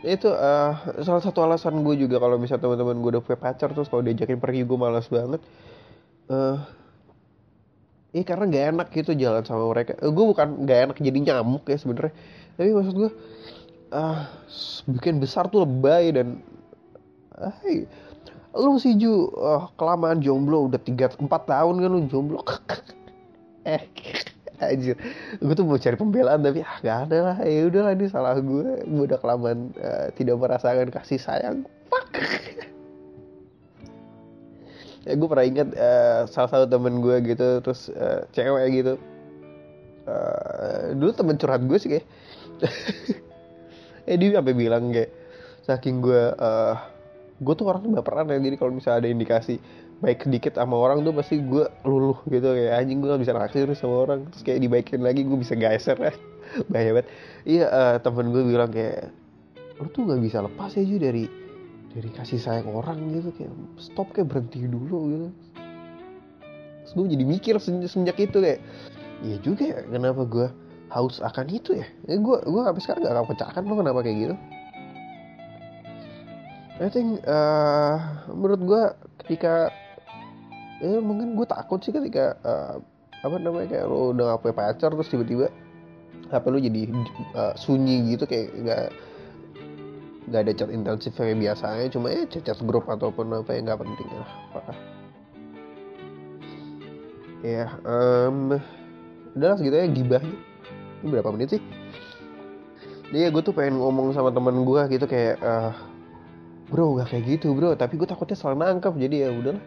Itu 0.04 0.30
uh, 0.36 0.74
salah 1.00 1.24
satu 1.24 1.48
alasan 1.48 1.80
gue 1.80 1.96
juga 1.96 2.20
kalau 2.20 2.36
misalnya 2.36 2.68
teman-teman 2.68 3.00
gue 3.00 3.10
udah 3.16 3.24
punya 3.24 3.40
pacar 3.40 3.72
terus 3.72 3.88
kalau 3.88 4.04
diajakin 4.04 4.44
pergi 4.44 4.68
gue 4.68 4.78
malas 4.78 5.08
banget. 5.08 5.40
Uh, 6.28 6.60
eh 8.12 8.28
karena 8.28 8.44
gak 8.52 8.66
enak 8.76 8.88
gitu 8.92 9.12
jalan 9.16 9.48
sama 9.48 9.72
mereka. 9.72 9.96
Uh, 10.04 10.12
gue 10.12 10.26
bukan 10.28 10.68
gak 10.68 10.80
enak 10.92 10.98
jadi 11.00 11.20
nyamuk 11.32 11.64
ya 11.72 11.78
sebenarnya. 11.80 12.12
Tapi 12.60 12.70
maksud 12.76 12.94
gue 13.00 13.12
uh, 13.96 14.20
bikin 14.90 15.24
besar 15.24 15.48
tuh 15.48 15.64
lebay 15.64 16.12
dan 16.12 16.44
uh, 17.38 17.54
lu 18.56 18.80
sih 18.80 18.96
Ju 18.96 19.28
uh, 19.36 19.68
kelamaan 19.76 20.24
jomblo 20.24 20.72
udah 20.72 20.80
tiga 20.80 21.12
empat 21.20 21.48
tahun 21.48 21.84
kan 21.84 21.90
lu 21.92 22.02
jomblo 22.08 22.40
eh 23.68 23.84
Anjir, 24.56 24.96
gue 25.44 25.52
tuh 25.52 25.68
mau 25.68 25.76
cari 25.76 26.00
pembelaan 26.00 26.40
tapi 26.40 26.64
ah 26.64 26.80
gak 26.80 27.12
ada 27.12 27.18
lah. 27.20 27.38
Ya 27.44 27.68
udahlah 27.68 27.92
ini 27.92 28.08
salah 28.08 28.40
gue. 28.40 28.88
Gue 28.88 29.04
udah 29.04 29.20
kelamaan 29.20 29.76
uh, 29.76 30.08
tidak 30.16 30.40
merasakan 30.40 30.88
kasih 30.96 31.20
sayang. 31.20 31.68
Fuck. 31.92 32.08
ya 35.06 35.12
gue 35.12 35.28
pernah 35.28 35.46
ingat 35.46 35.70
uh, 35.76 36.24
salah 36.32 36.50
satu 36.56 36.72
temen 36.72 37.04
gue 37.04 37.36
gitu 37.36 37.60
terus 37.60 37.92
uh, 38.00 38.24
cewek 38.32 38.80
gitu. 38.80 38.96
Uh, 40.08 40.96
dulu 40.96 41.12
temen 41.12 41.36
curhat 41.36 41.60
gue 41.68 41.76
sih 41.76 41.92
kayak. 41.92 42.08
eh 44.08 44.16
dia 44.16 44.40
sampai 44.40 44.56
bilang 44.56 44.96
kayak 44.96 45.12
saking 45.68 46.00
gue 46.00 46.32
uh, 46.32 46.80
gue 47.36 47.54
tuh 47.56 47.68
orangnya 47.68 48.00
baperan 48.00 48.32
ya 48.32 48.40
jadi 48.40 48.56
kalau 48.56 48.72
misalnya 48.72 49.04
ada 49.04 49.10
indikasi 49.12 49.60
baik 50.00 50.24
sedikit 50.24 50.56
sama 50.56 50.76
orang 50.76 51.04
tuh 51.04 51.12
pasti 51.16 51.40
gue 51.40 51.68
luluh 51.84 52.20
gitu 52.32 52.48
kayak 52.52 52.84
anjing 52.84 53.00
gue 53.04 53.10
gak 53.12 53.24
bisa 53.24 53.34
naksir 53.36 53.68
sama 53.76 53.96
orang. 54.08 54.20
Terus 54.32 54.44
kayak 54.44 54.60
dibaikin 54.64 55.02
lagi 55.04 55.22
gue 55.24 55.38
bisa 55.40 55.56
geser 55.56 55.98
ya 56.00 56.14
bahaya 56.72 56.92
banget. 56.96 57.08
Iya 57.44 57.66
uh, 57.68 57.96
temen 58.00 58.32
gue 58.32 58.44
bilang 58.44 58.72
kayak 58.72 59.12
lu 59.80 59.88
tuh 59.92 60.08
gak 60.08 60.22
bisa 60.24 60.44
lepas 60.44 60.72
ya 60.76 60.84
juga 60.88 61.12
dari 61.12 61.28
dari 61.96 62.10
kasih 62.12 62.40
sayang 62.40 62.68
orang 62.72 63.00
gitu 63.16 63.32
kayak 63.36 63.52
stop 63.80 64.08
kayak 64.16 64.32
berhenti 64.32 64.64
dulu 64.68 65.00
gitu. 65.12 65.28
Terus 66.88 66.92
gue 66.96 67.06
jadi 67.20 67.24
mikir 67.28 67.56
semenjak 67.60 68.20
itu 68.20 68.38
kayak 68.40 68.60
iya 69.24 69.40
juga 69.44 69.64
ya 69.64 69.80
kenapa 69.88 70.24
gue 70.28 70.48
haus 70.92 71.20
akan 71.20 71.52
itu 71.52 71.76
ya, 71.76 71.88
ya 72.08 72.16
gue 72.16 72.38
gue 72.46 72.62
sampai 72.62 72.82
sekarang 72.84 73.02
gak 73.04 73.16
akan 73.16 73.28
pecahkan 73.32 73.62
lo 73.68 73.76
kenapa 73.80 74.00
kayak 74.06 74.18
gitu 74.22 74.36
I 76.76 76.88
think 76.92 77.24
uh, 77.24 78.28
menurut 78.28 78.62
gue 78.62 78.84
ketika 79.24 79.72
ya 80.84 81.00
mungkin 81.00 81.40
gue 81.40 81.48
takut 81.48 81.80
sih 81.80 81.96
ketika 81.96 82.36
uh, 82.44 82.76
apa 83.24 83.36
namanya 83.40 83.72
kayak 83.72 83.86
lo 83.88 84.12
udah 84.12 84.36
gak 84.36 84.42
punya 84.44 84.56
pacar 84.60 84.90
terus 84.92 85.08
tiba-tiba 85.08 85.48
HP 86.30 86.46
lo 86.52 86.60
jadi 86.60 86.82
uh, 87.34 87.54
sunyi 87.56 88.12
gitu 88.12 88.28
kayak 88.28 88.52
nggak 88.60 88.86
nggak 90.26 90.42
ada 90.42 90.52
chat 90.58 90.70
intensif 90.74 91.14
kayak 91.16 91.38
biasanya 91.38 91.88
cuma 91.94 92.12
ya 92.12 92.28
chat, 92.28 92.44
chat 92.44 92.60
grup 92.66 92.90
ataupun 92.92 93.32
apa 93.32 93.56
yang 93.56 93.72
nggak 93.72 93.80
penting 93.80 94.10
lah 94.12 94.32
apa 94.58 94.74
ya 97.46 97.66
um, 97.88 98.58
udahlah 99.38 99.58
segitu 99.62 99.76
ya 99.80 99.88
gibahnya 99.88 100.36
ini 101.06 101.14
berapa 101.14 101.30
menit 101.30 101.54
sih? 101.54 101.62
Dia 103.14 103.30
gue 103.30 103.42
tuh 103.46 103.54
pengen 103.54 103.78
ngomong 103.78 104.18
sama 104.18 104.34
temen 104.34 104.66
gue 104.66 104.82
gitu 104.90 105.06
kayak 105.06 105.38
uh, 105.46 105.70
bro 106.70 106.98
gak 107.02 107.14
kayak 107.14 107.24
gitu 107.38 107.54
bro. 107.54 107.74
Tapi 107.78 107.98
gue 108.00 108.08
takutnya 108.08 108.38
salah 108.38 108.58
nangkep 108.58 108.94
jadi 108.98 109.16
ya 109.28 109.30
udahlah. 109.34 109.64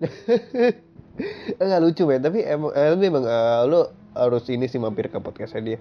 Enggak 1.62 1.80
lucu 1.82 2.02
men. 2.06 2.20
Tapi 2.22 2.38
emang 2.42 2.70
eh, 2.74 2.96
memang 2.98 3.24
uh, 3.26 3.62
lo 3.66 3.80
harus 4.14 4.46
ini 4.50 4.70
sih 4.70 4.78
mampir 4.78 5.10
ke 5.10 5.18
podcastnya 5.18 5.62
dia. 5.74 5.78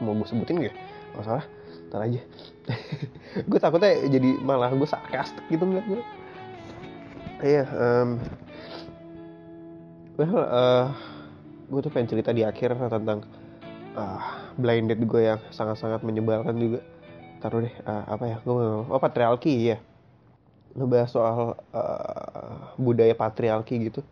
Mau 0.00 0.12
gue 0.16 0.28
sebutin 0.28 0.60
gak? 0.60 0.76
Gak 1.16 1.24
salah 1.24 1.46
ntar 1.86 2.02
aja. 2.02 2.20
Gue 3.48 3.62
takutnya 3.62 3.94
jadi 4.10 4.42
malah 4.42 4.74
gue 4.74 4.88
sarkastik 4.90 5.46
gitu 5.46 5.62
ngeliat 5.62 5.86
gue 5.86 6.02
iya 7.44 7.68
um, 7.68 8.16
well 10.16 10.40
uh, 10.40 10.86
gue 11.68 11.80
tuh 11.84 11.92
pengen 11.92 12.08
cerita 12.16 12.30
di 12.32 12.46
akhir 12.46 12.78
tentang 12.88 13.28
uh, 13.92 14.20
blind 14.56 14.88
date 14.88 15.04
gue 15.04 15.22
yang 15.34 15.40
sangat-sangat 15.52 16.00
menyebalkan 16.00 16.56
juga 16.56 16.80
taruh 17.40 17.64
deh 17.64 17.74
uh, 17.84 18.04
apa 18.08 18.24
ya 18.26 18.36
gue 18.42 18.66
oh 18.88 19.00
patriarki 19.00 19.52
ya 19.74 19.78
ngebahas 20.76 21.08
soal 21.08 21.56
uh, 21.72 22.76
budaya 22.76 23.16
patriarki 23.16 23.88
gitu. 23.88 24.04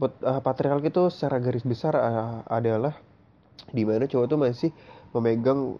Uh, 0.00 0.40
patriarki 0.40 0.88
itu 0.88 1.12
secara 1.12 1.42
garis 1.42 1.66
besar 1.66 1.92
uh, 1.98 2.40
adalah 2.48 2.96
di 3.74 3.84
mana 3.84 4.08
cowok 4.08 4.26
tuh 4.26 4.38
masih 4.40 4.70
memegang 5.12 5.76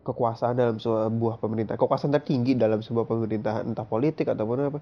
kekuasaan 0.00 0.56
dalam 0.56 0.76
sebuah 0.80 1.36
pemerintah, 1.38 1.76
kekuasaan 1.76 2.12
tertinggi 2.16 2.56
dalam 2.56 2.80
sebuah 2.80 3.04
pemerintahan 3.04 3.68
entah 3.68 3.84
politik 3.84 4.32
ataupun 4.32 4.72
apa. 4.72 4.80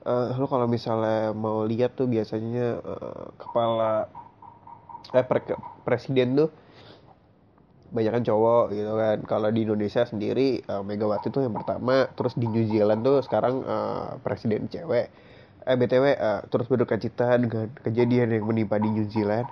Uh, 0.00 0.32
lo 0.40 0.48
kalau 0.48 0.64
misalnya 0.64 1.36
mau 1.36 1.68
lihat 1.68 1.92
tuh 1.92 2.08
biasanya 2.08 2.80
uh, 2.80 3.36
kepala 3.36 4.08
eh 5.12 5.26
pre 5.26 5.44
presiden 5.84 6.40
tuh 6.40 6.48
banyak 7.90 8.12
kan 8.14 8.24
cowok 8.24 8.64
gitu 8.72 8.92
kan. 8.94 9.18
Kalau 9.26 9.48
di 9.50 9.66
Indonesia 9.66 10.02
sendiri 10.06 10.62
uh, 10.70 10.82
Megawati 10.86 11.28
tuh 11.28 11.42
yang 11.42 11.54
pertama 11.54 12.06
terus 12.14 12.38
di 12.38 12.46
New 12.46 12.64
Zealand 12.70 13.02
tuh 13.02 13.18
sekarang 13.26 13.66
uh, 13.66 14.16
presiden 14.22 14.70
cewek. 14.70 15.10
Eh 15.60 15.76
btw 15.76 16.06
uh, 16.06 16.14
eh, 16.16 16.40
terus 16.48 16.66
berduka 16.72 16.96
cita 16.96 17.36
dengan 17.36 17.68
kejadian 17.84 18.32
yang 18.32 18.46
menimpa 18.46 18.80
di 18.80 18.88
New 18.88 19.06
Zealand. 19.10 19.50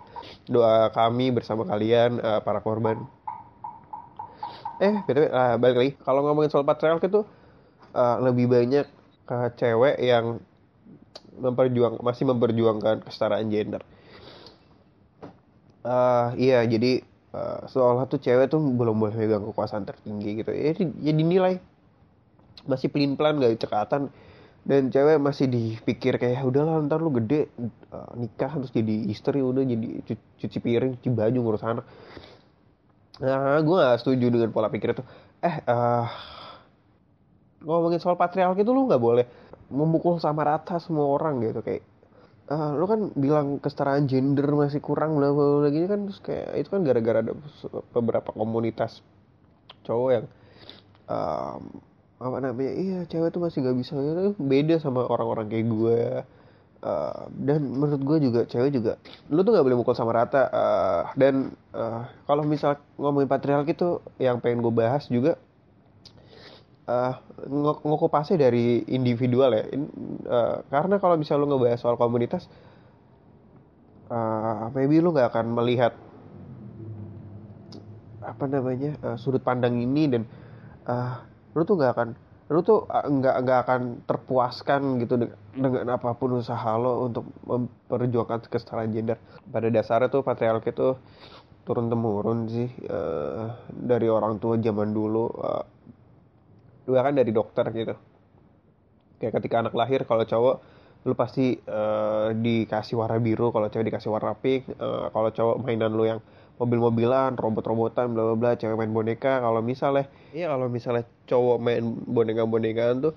Doa 0.49 0.89
kami 0.95 1.35
bersama 1.35 1.67
kalian 1.69 2.23
uh, 2.23 2.41
para 2.41 2.63
korban. 2.63 3.03
Eh 4.79 5.03
btw 5.05 5.29
uh, 5.29 5.55
balik 5.59 5.77
lagi. 5.77 5.93
Kalau 6.01 6.25
ngomongin 6.25 6.49
soal 6.55 6.65
patriark 6.65 7.05
itu 7.05 7.27
uh, 7.93 8.17
lebih 8.23 8.49
banyak 8.49 8.87
ke 9.29 9.39
cewek 9.61 10.01
yang 10.01 10.41
memperjuang 11.39 12.01
masih 12.01 12.25
memperjuangkan 12.25 13.03
kesetaraan 13.03 13.51
gender. 13.51 13.83
Uh, 15.83 16.35
iya 16.39 16.63
jadi 16.67 17.07
uh, 17.35 17.65
seolah 17.69 18.07
tuh 18.07 18.21
cewek 18.21 18.53
tuh 18.53 18.61
belum 18.61 18.97
boleh 19.01 19.15
megang 19.17 19.45
kekuasaan 19.49 19.85
tertinggi 19.89 20.45
gitu. 20.45 20.51
Ya, 20.53 20.73
ya 20.77 21.13
dinilai. 21.13 21.61
Masih 22.69 22.93
pelin 22.93 23.17
pelan 23.17 23.41
gak 23.41 23.59
cekatan 23.65 24.13
dan 24.69 24.93
cewek 24.93 25.17
masih 25.17 25.49
dipikir 25.49 26.21
kayak 26.21 26.45
udahlah 26.45 26.85
ntar 26.85 27.01
lu 27.01 27.09
gede 27.15 27.49
uh, 27.89 28.13
nikah 28.19 28.53
terus 28.53 28.69
jadi 28.75 29.09
istri 29.09 29.41
udah 29.41 29.65
jadi 29.65 30.05
cuci 30.37 30.59
piring 30.61 31.01
cuci 31.01 31.09
baju 31.09 31.39
ngurus 31.41 31.65
anak. 31.65 31.87
Nah 33.25 33.59
gue 33.65 33.77
gak 33.77 34.01
setuju 34.05 34.29
dengan 34.29 34.53
pola 34.53 34.69
pikir 34.69 34.93
itu. 34.93 35.05
Eh 35.41 35.57
uh, 35.65 36.05
ngomongin 37.65 37.99
soal 37.99 38.15
patriarki 38.15 38.63
itu 38.63 38.71
lu 38.71 38.87
nggak 38.87 39.03
boleh 39.03 39.27
memukul 39.69 40.23
sama 40.23 40.47
rata 40.47 40.79
semua 40.79 41.11
orang 41.11 41.43
gitu 41.43 41.61
kayak 41.61 41.83
uh, 42.49 42.73
lu 42.75 42.85
kan 42.89 43.01
bilang 43.15 43.61
kesetaraan 43.61 44.09
gender 44.09 44.49
masih 44.57 44.81
kurang 44.81 45.17
bla 45.21 45.31
bla 45.33 45.63
bla 45.63 45.69
gini 45.69 45.87
kan 45.87 46.09
terus 46.09 46.21
kayak 46.25 46.57
itu 46.57 46.69
kan 46.73 46.81
gara-gara 46.83 47.21
ada 47.21 47.33
beberapa 47.93 48.33
komunitas 48.33 49.05
cowok 49.85 50.11
yang 50.13 50.27
um, 51.09 51.63
apa 52.19 52.37
namanya 52.43 52.73
iya 52.75 52.99
cewek 53.07 53.31
tuh 53.31 53.41
masih 53.47 53.63
nggak 53.63 53.79
bisa 53.79 53.95
gitu. 53.95 54.35
Beda 54.43 54.75
sama 54.83 55.07
orang-orang 55.07 55.47
kayak 55.49 55.67
gue. 55.71 56.01
Uh, 56.79 57.27
dan 57.43 57.75
menurut 57.75 57.99
gue 58.07 58.31
juga 58.31 58.41
cewek 58.47 58.71
juga 58.71 59.03
lu 59.35 59.43
tuh 59.43 59.51
nggak 59.51 59.67
boleh 59.67 59.79
mukul 59.79 59.95
sama 59.95 60.15
rata. 60.15 60.47
Uh, 60.51 61.03
dan 61.15 61.55
uh, 61.75 62.07
kalau 62.27 62.43
misal 62.47 62.79
ngomongin 62.99 63.31
patriarki 63.31 63.75
tuh 63.75 64.03
yang 64.19 64.39
pengen 64.43 64.63
gue 64.63 64.75
bahas 64.75 65.07
juga 65.11 65.39
uh, 66.89 67.15
ngokupasi 67.85 68.41
dari 68.41 68.83
individual 68.89 69.53
ya. 69.53 69.65
In, 69.71 69.83
uh, 70.25 70.65
karena 70.73 70.97
kalau 70.97 71.21
bisa 71.21 71.37
lu 71.37 71.45
ngebahas 71.45 71.79
soal 71.79 72.01
komunitas 72.01 72.49
uh, 74.09 74.73
maybe 74.73 74.99
lu 74.99 75.13
nggak 75.13 75.31
akan 75.33 75.47
melihat 75.53 75.93
apa 78.25 78.45
namanya 78.45 78.93
uh, 79.05 79.17
sudut 79.17 79.41
pandang 79.41 79.79
ini 79.81 80.05
dan 80.11 80.23
uh, 80.89 81.23
lu 81.57 81.63
tuh 81.65 81.77
nggak 81.81 81.93
akan 81.97 82.09
lu 82.49 82.65
tuh 82.65 82.89
nggak 82.89 83.37
nggak 83.45 83.59
akan 83.69 83.81
terpuaskan 84.09 85.05
gitu 85.05 85.21
dengan, 85.21 85.37
dengan 85.53 86.01
apa 86.01 86.17
pun 86.17 86.41
usaha 86.41 86.81
lo 86.81 87.05
untuk 87.05 87.29
memperjuangkan 87.45 88.49
kesetaraan 88.49 88.89
gender. 88.89 89.21
Pada 89.53 89.69
dasarnya 89.69 90.09
tuh 90.09 90.25
patriarki 90.25 90.73
itu 90.73 90.97
turun 91.69 91.93
temurun 91.93 92.49
sih 92.49 92.73
uh, 92.89 93.53
dari 93.69 94.09
orang 94.09 94.41
tua 94.41 94.57
zaman 94.57 94.97
dulu 94.97 95.29
uh, 95.29 95.61
dua 96.89 97.05
kan 97.05 97.13
dari 97.13 97.29
dokter 97.29 97.69
gitu 97.77 97.95
kayak 99.21 99.37
ketika 99.37 99.61
anak 99.61 99.77
lahir 99.77 100.09
kalau 100.09 100.25
cowok 100.25 100.57
lu 101.05 101.13
pasti 101.13 101.61
uh, 101.69 102.33
dikasih 102.33 102.97
warna 102.97 103.21
biru 103.21 103.53
kalau 103.53 103.69
cewek 103.69 103.93
dikasih 103.93 104.09
warna 104.09 104.33
pink 104.33 104.65
uh, 104.81 105.13
kalau 105.13 105.29
cowok 105.29 105.57
mainan 105.61 105.93
lu 105.93 106.09
yang 106.09 106.21
mobil-mobilan, 106.59 107.39
robot-robotan, 107.39 108.13
bla 108.13 108.35
bla 108.35 108.37
bla, 108.37 108.51
cewek 108.59 108.75
main 108.75 108.91
boneka. 108.91 109.39
Kalau 109.39 109.63
misalnya, 109.63 110.11
iya 110.35 110.51
kalau 110.51 110.67
misalnya 110.67 111.07
cowok 111.31 111.59
main 111.63 111.87
boneka-bonekaan 111.87 112.99
tuh 112.99 113.15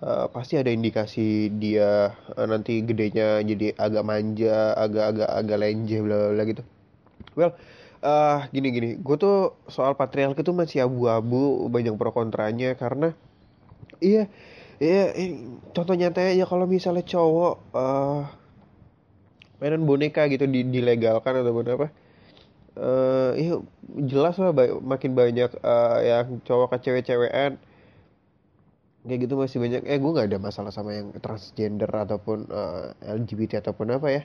uh, 0.00 0.26
pasti 0.32 0.56
ada 0.56 0.72
indikasi 0.72 1.52
dia 1.60 2.16
uh, 2.34 2.46
nanti 2.48 2.80
gedenya 2.82 3.44
jadi 3.44 3.76
agak 3.76 4.04
manja, 4.08 4.72
agak-agak 4.80 5.28
agak 5.28 5.58
lenje 5.60 6.00
bla 6.00 6.32
bla 6.32 6.42
gitu. 6.48 6.62
Well, 7.36 7.52
uh, 8.04 8.44
gini 8.52 8.68
gini, 8.70 8.88
gue 9.00 9.16
tuh 9.16 9.56
soal 9.72 9.96
patriarki 9.96 10.44
tuh 10.44 10.52
masih 10.52 10.84
abu-abu, 10.84 11.66
banyak 11.72 11.96
pro 11.96 12.12
kontranya 12.12 12.76
karena 12.76 13.16
iya 14.04 14.28
iya 14.78 15.16
contoh 15.72 15.96
nyata 15.96 16.34
ya 16.34 16.44
kalau 16.44 16.68
misalnya 16.68 17.02
cowok 17.06 17.54
uh, 17.72 18.28
mainan 19.62 19.88
boneka 19.88 20.28
gitu 20.28 20.44
dilegalkan 20.44 21.40
ataupun 21.40 21.66
apa 21.72 21.86
uh, 22.78 23.32
iya 23.38 23.62
jelas 24.06 24.36
lah 24.38 24.50
makin 24.82 25.14
banyak 25.14 25.50
uh, 25.62 25.98
yang 26.02 26.42
cowok 26.42 26.78
ke 26.78 26.90
cewek-cewekan. 26.90 27.58
Kayak 29.04 29.18
gitu 29.28 29.34
masih 29.36 29.58
banyak. 29.60 29.82
Eh 29.84 30.00
gue 30.00 30.10
nggak 30.10 30.28
ada 30.32 30.38
masalah 30.40 30.72
sama 30.72 30.96
yang 30.96 31.12
transgender 31.20 31.90
ataupun 31.92 32.48
uh, 32.48 32.96
eh, 33.04 33.20
LGBT 33.20 33.60
ataupun 33.60 33.92
apa 34.00 34.08
ya 34.08 34.22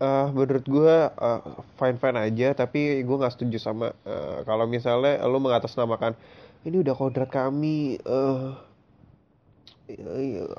uh, 0.00 0.26
menurut 0.32 0.64
gue 0.64 0.96
uh, 1.12 1.40
fine 1.76 2.00
fine 2.00 2.18
aja 2.18 2.48
tapi 2.56 3.04
gue 3.04 3.16
nggak 3.20 3.34
setuju 3.36 3.60
sama 3.60 3.92
uh, 4.08 4.42
kalau 4.48 4.64
misalnya 4.66 5.20
lo 5.28 5.38
mengatasnamakan 5.38 6.16
ini 6.64 6.80
udah 6.80 6.94
kodrat 6.96 7.30
kami 7.30 8.00
uh, 8.08 8.56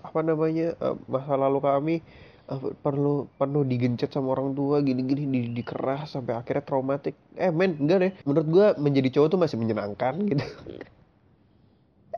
apa 0.03 0.19
namanya 0.27 0.75
masa 1.07 1.39
lalu 1.39 1.60
kami 1.63 1.95
perlu 2.60 3.31
penuh 3.39 3.63
digencet 3.63 4.12
sama 4.12 4.36
orang 4.36 4.51
tua 4.51 4.83
gini-gini 4.83 5.24
di, 5.24 5.39
dikeras 5.55 6.20
sampai 6.20 6.35
akhirnya 6.35 6.68
traumatik. 6.68 7.15
Eh 7.39 7.48
men 7.48 7.79
enggak 7.79 7.98
deh. 8.03 8.11
Menurut 8.27 8.48
gue 8.51 8.68
menjadi 8.75 9.07
cowok 9.15 9.27
tuh 9.31 9.39
masih 9.39 9.55
menyenangkan 9.55 10.20
gitu. 10.35 10.44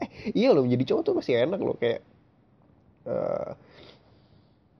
Eh 0.02 0.10
iya 0.34 0.50
loh 0.58 0.66
menjadi 0.66 0.90
cowok 0.90 1.02
tuh 1.06 1.14
masih 1.22 1.34
enak 1.38 1.62
loh 1.62 1.78
kayak 1.78 2.02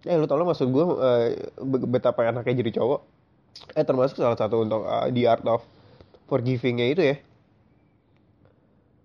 eh 0.04 0.16
lo 0.20 0.28
tau 0.28 0.36
lo 0.36 0.44
maksud 0.44 0.68
gue 0.68 0.84
uh, 0.84 1.28
betapa 1.88 2.28
enaknya 2.28 2.60
jadi 2.60 2.84
cowok? 2.84 3.02
Eh 3.78 3.86
termasuk 3.88 4.20
salah 4.20 4.36
satu 4.36 4.68
untuk 4.68 4.84
uh, 4.84 5.08
the 5.08 5.24
art 5.24 5.46
of 5.48 5.64
forgivingnya 6.28 6.92
itu 6.92 7.02
ya. 7.14 7.16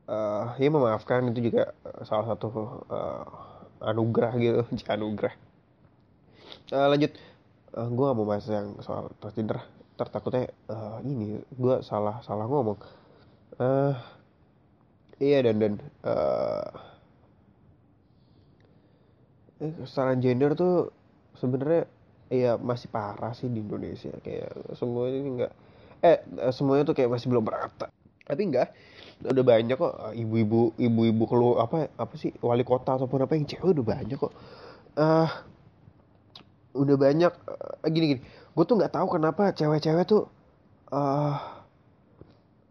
Uh, 0.08 0.56
ya 0.56 0.72
memaafkan 0.72 1.28
itu 1.30 1.52
juga 1.52 1.76
salah 2.02 2.32
satu 2.34 2.48
uh, 2.88 3.24
anugerah 3.84 4.32
gitu 4.40 4.64
anugerah. 4.94 5.34
Uh, 6.72 6.88
lanjut. 6.90 7.12
Uh, 7.76 7.84
eh, 7.84 7.88
gue 7.92 8.04
gak 8.08 8.16
mau 8.16 8.26
bahas 8.26 8.46
yang 8.48 8.74
soal 8.80 9.12
transgender 9.20 9.60
tertakutnya 9.98 10.48
uh, 10.70 11.02
ini 11.04 11.42
gue 11.54 11.76
salah 11.84 12.24
salah 12.24 12.48
ngomong. 12.48 12.78
Uh, 13.58 13.94
iya 15.18 15.42
dan 15.42 15.58
dan 15.58 15.74
eh, 19.62 19.72
kesetaraan 19.82 20.20
gender 20.22 20.54
tuh 20.58 20.90
sebenarnya 21.38 21.86
iya 22.28 22.60
masih 22.60 22.88
parah 22.92 23.32
sih 23.32 23.48
di 23.48 23.62
Indonesia. 23.62 24.12
Kayak 24.22 24.52
semuanya 24.76 25.18
ini 25.18 25.30
enggak 25.38 25.52
eh 25.98 26.18
semuanya 26.54 26.86
tuh 26.86 26.94
kayak 26.94 27.10
masih 27.10 27.26
belum 27.26 27.42
merata 27.42 27.90
tapi 28.28 28.44
enggak 28.44 28.70
udah 29.24 29.42
banyak 29.42 29.74
kok 29.74 29.94
ibu-ibu 30.14 30.78
ibu-ibu 30.78 31.24
kalau 31.26 31.58
apa 31.58 31.90
apa 31.98 32.14
sih 32.14 32.30
wali 32.38 32.62
kota 32.62 32.94
ataupun 32.94 33.26
apa 33.26 33.34
yang 33.34 33.48
cewek 33.48 33.74
udah 33.74 33.86
banyak 33.98 34.14
kok. 34.14 34.30
Uh, 34.94 35.26
udah 36.76 36.94
banyak 36.94 37.32
uh, 37.32 37.88
gini 37.90 38.14
gini. 38.14 38.20
Gue 38.54 38.64
tuh 38.68 38.78
nggak 38.78 38.94
tahu 38.94 39.18
kenapa 39.18 39.50
cewek-cewek 39.56 40.06
tuh 40.06 40.30
uh, 40.94 41.34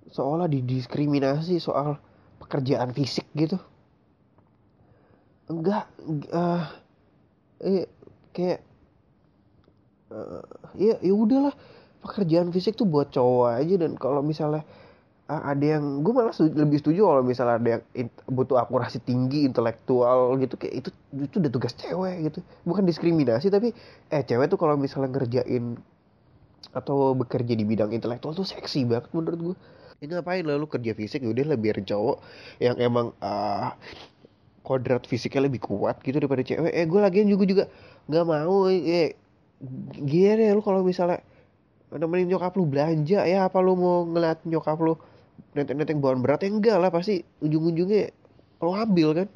seolah 0.07 0.47
didiskriminasi 0.47 1.59
soal 1.59 1.99
pekerjaan 2.39 2.95
fisik 2.95 3.27
gitu 3.35 3.59
enggak 5.47 5.87
uh, 6.31 6.63
eh 7.63 7.87
kayak 8.35 8.59
uh, 10.11 10.43
ya 10.75 10.99
ya 11.01 11.13
udahlah. 11.15 11.55
Pekerjaan 11.97 12.53
fisik 12.53 12.77
tuh 12.77 12.87
buat 12.87 13.09
cowok 13.11 13.57
aja 13.57 13.75
dan 13.83 13.97
kalau 13.97 14.21
misalnya 14.21 14.63
ada 15.27 15.59
yang 15.75 16.07
gue 16.07 16.13
malah 16.15 16.31
lebih 16.39 16.79
setuju 16.79 17.03
kalau 17.03 17.19
misalnya 17.19 17.55
ada 17.59 17.69
yang 17.83 18.07
butuh 18.31 18.63
akurasi 18.63 19.03
tinggi 19.03 19.43
intelektual 19.43 20.39
gitu 20.39 20.55
kayak 20.55 20.87
itu 20.87 20.89
itu 21.19 21.35
udah 21.43 21.51
tugas 21.51 21.75
cewek 21.75 22.31
gitu. 22.31 22.39
Bukan 22.63 22.87
diskriminasi 22.87 23.51
tapi 23.51 23.75
eh 24.07 24.23
cewek 24.23 24.47
tuh 24.47 24.55
kalau 24.55 24.79
misalnya 24.79 25.11
ngerjain 25.11 25.75
atau 26.71 27.11
bekerja 27.11 27.53
di 27.59 27.65
bidang 27.67 27.91
intelektual 27.91 28.31
tuh 28.31 28.47
seksi 28.47 28.87
banget 28.87 29.11
menurut 29.11 29.39
gue 29.51 29.55
ini 29.99 30.13
ngapain? 30.13 30.45
Lalu 30.45 30.65
kerja 30.69 30.91
fisik 30.93 31.25
ya 31.25 31.29
udah 31.33 31.45
lebih 31.57 31.81
cowok 31.81 32.17
yang 32.61 32.77
emang 32.79 33.11
uh, 33.19 33.73
kodrat 34.67 35.07
fisiknya 35.07 35.47
lebih 35.47 35.63
kuat 35.63 36.03
gitu 36.03 36.19
daripada 36.19 36.43
cewek. 36.43 36.75
Eh 36.75 36.83
gue 36.83 36.99
lagian 36.99 37.31
juga 37.31 37.43
juga 37.47 37.63
nggak 38.11 38.25
mau. 38.27 38.67
Eh 38.67 39.15
gini 40.03 40.51
lu 40.51 40.59
kalau 40.59 40.83
misalnya 40.83 41.23
nemenin 41.95 42.27
nyokap 42.27 42.51
lu 42.59 42.67
belanja 42.67 43.23
ya 43.23 43.47
apa 43.47 43.63
lu 43.63 43.79
mau 43.79 44.03
ngeliat 44.03 44.43
nyokap 44.43 44.75
lu 44.83 44.99
neteng-neteng 45.55 46.03
bawaan 46.03 46.19
berat? 46.19 46.43
Ya 46.43 46.51
enggak 46.51 46.77
lah 46.83 46.91
pasti 46.91 47.23
ujung-ujungnya 47.39 48.11
lo 48.59 48.75
ambil 48.75 49.23
kan? 49.23 49.27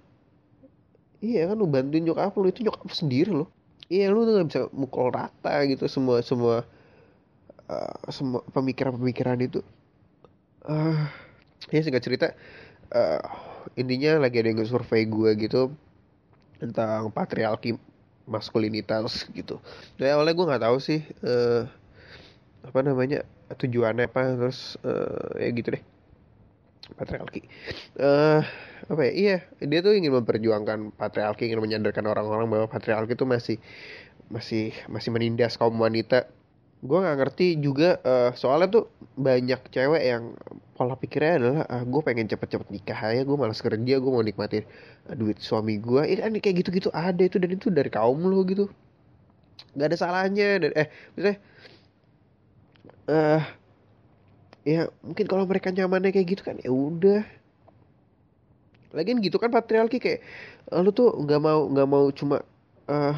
Iya 1.24 1.48
kan 1.48 1.56
lu 1.56 1.72
bantuin 1.72 2.04
nyokap 2.04 2.36
lu 2.36 2.52
itu 2.52 2.68
nyokap 2.68 2.92
sendiri 2.92 3.32
lo 3.32 3.48
iya 3.92 4.08
lu 4.08 4.24
tuh 4.24 4.40
gak 4.40 4.48
bisa 4.48 4.62
mukul 4.72 5.12
rata 5.12 5.68
gitu 5.68 5.84
semua 5.92 6.24
semua 6.24 6.64
uh, 7.68 7.96
semua 8.08 8.40
pemikiran-pemikiran 8.56 9.36
itu. 9.44 9.60
Uh, 10.64 11.10
ya 11.74 11.82
singkat 11.82 12.06
cerita 12.06 12.28
uh, 12.94 13.51
intinya 13.78 14.22
lagi 14.22 14.42
ada 14.42 14.50
yang 14.54 14.64
survei 14.68 15.06
gue 15.06 15.32
gitu 15.38 15.74
tentang 16.62 17.10
patriarki 17.10 17.78
maskulinitas 18.30 19.26
gitu. 19.34 19.58
Nah 19.98 20.14
awalnya 20.14 20.34
gue 20.38 20.46
nggak 20.46 20.64
tahu 20.64 20.78
sih 20.78 21.02
uh, 21.26 21.66
apa 22.62 22.80
namanya 22.86 23.26
tujuannya 23.52 24.08
apa 24.08 24.38
terus 24.38 24.78
uh, 24.86 25.36
ya 25.42 25.50
gitu 25.50 25.74
deh 25.76 25.84
patriarki 26.96 27.42
uh, 27.98 28.46
apa 28.86 29.02
ya 29.10 29.12
iya 29.12 29.38
dia 29.64 29.80
tuh 29.82 29.96
ingin 29.98 30.14
memperjuangkan 30.22 30.94
patriarki 30.96 31.50
ingin 31.50 31.62
menyadarkan 31.64 32.06
orang-orang 32.06 32.48
bahwa 32.50 32.66
patriarki 32.70 33.18
itu 33.18 33.26
masih 33.26 33.58
masih 34.32 34.76
masih 34.88 35.10
menindas 35.12 35.60
kaum 35.60 35.76
wanita 35.76 36.30
gue 36.82 36.98
nggak 36.98 37.18
ngerti 37.22 37.48
juga 37.62 38.02
uh, 38.02 38.34
soalnya 38.34 38.82
tuh 38.82 38.86
banyak 39.14 39.62
cewek 39.70 40.02
yang 40.02 40.34
pola 40.74 40.98
pikirnya 40.98 41.34
adalah 41.38 41.62
ah, 41.70 41.84
gue 41.86 42.02
pengen 42.02 42.26
cepet-cepet 42.26 42.74
nikah 42.74 42.98
ya 43.14 43.22
gue 43.22 43.38
malas 43.38 43.62
kerja 43.62 43.96
gue 44.02 44.12
mau 44.12 44.26
nikmatin 44.26 44.66
duit 45.14 45.38
suami 45.38 45.78
gue 45.78 46.02
ini 46.10 46.18
kan 46.26 46.34
kayak 46.42 46.56
gitu-gitu 46.66 46.90
ada 46.90 47.22
itu 47.22 47.38
dan 47.38 47.54
itu 47.54 47.70
dari 47.70 47.94
kaum 47.94 48.18
lo 48.26 48.42
gitu. 48.50 48.66
Nggak 49.78 49.88
ada 49.94 49.98
salahnya 49.98 50.50
dan 50.58 50.72
eh 50.74 50.88
misalnya 51.14 51.38
eh 53.06 53.14
uh, 53.14 53.42
ya 54.66 54.82
mungkin 55.06 55.26
kalau 55.30 55.46
mereka 55.46 55.70
nyamannya 55.70 56.10
kayak 56.10 56.28
gitu 56.34 56.42
kan 56.42 56.58
ya 56.58 56.74
udah. 56.74 57.22
Lagian 58.98 59.22
gitu 59.22 59.38
kan 59.38 59.54
patriarki 59.54 60.02
kayak 60.02 60.26
eh, 60.66 60.82
lu 60.82 60.90
tuh 60.90 61.14
nggak 61.14 61.40
mau 61.46 61.70
nggak 61.70 61.88
mau 61.88 62.10
cuma 62.10 62.42
uh, 62.90 63.16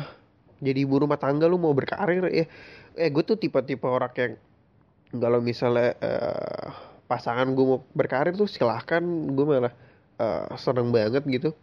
jadi 0.60 0.84
ibu 0.84 1.00
rumah 1.00 1.16
tangga 1.16 1.48
lu 1.48 1.56
mau 1.56 1.72
berkarir 1.72 2.28
ya 2.28 2.46
eh 2.98 3.10
gue 3.10 3.24
tuh 3.26 3.38
tipe-tipe 3.38 3.86
orang 3.86 4.14
yang 4.18 4.34
kalau 5.14 5.40
misalnya 5.42 5.94
uh, 6.02 6.68
pasangan 7.06 7.46
gue 7.54 7.66
mau 7.66 7.80
berkarir 7.94 8.34
tuh 8.34 8.50
silahkan 8.50 9.04
gue 9.06 9.46
malah 9.46 9.74
uh, 10.18 10.50
seneng 10.58 10.90
banget 10.90 11.22
gitu. 11.30 11.54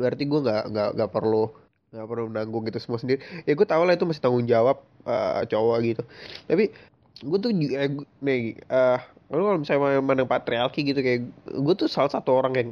Berarti 0.00 0.24
gue 0.24 0.40
nggak 0.40 0.62
nggak 0.72 0.88
nggak 0.96 1.10
perlu 1.12 1.52
nggak 1.92 2.06
perlu 2.08 2.26
nanggung 2.32 2.64
gitu 2.64 2.80
semua 2.80 2.96
sendiri. 2.96 3.20
Ya 3.44 3.52
gue 3.52 3.66
tau 3.68 3.84
lah 3.84 3.92
itu 3.92 4.08
masih 4.08 4.22
tanggung 4.24 4.48
jawab 4.48 4.80
uh, 5.04 5.44
cowok 5.44 5.78
gitu. 5.84 6.02
Tapi 6.48 6.72
gue 7.22 7.38
tuh 7.38 7.52
eh, 7.52 7.90
nih 8.24 8.40
uh, 8.72 8.98
lu 9.32 9.42
kalau 9.48 9.60
misalnya 9.60 10.00
mandang 10.00 10.28
patriarki 10.28 10.84
gitu 10.84 11.00
kayak 11.00 11.28
gue 11.48 11.74
tuh 11.76 11.88
salah 11.88 12.10
satu 12.12 12.32
orang 12.36 12.54
yang 12.56 12.70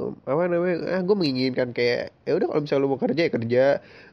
apa 0.00 0.42
namanya? 0.48 0.76
Ah 0.88 1.02
gue 1.04 1.16
menginginkan 1.16 1.76
kayak 1.76 2.16
ya 2.24 2.32
udah 2.40 2.48
kalau 2.48 2.60
misalnya 2.64 2.84
lu 2.84 2.90
mau 2.92 3.00
kerja 3.00 3.22
ya 3.28 3.30
kerja. 3.32 3.64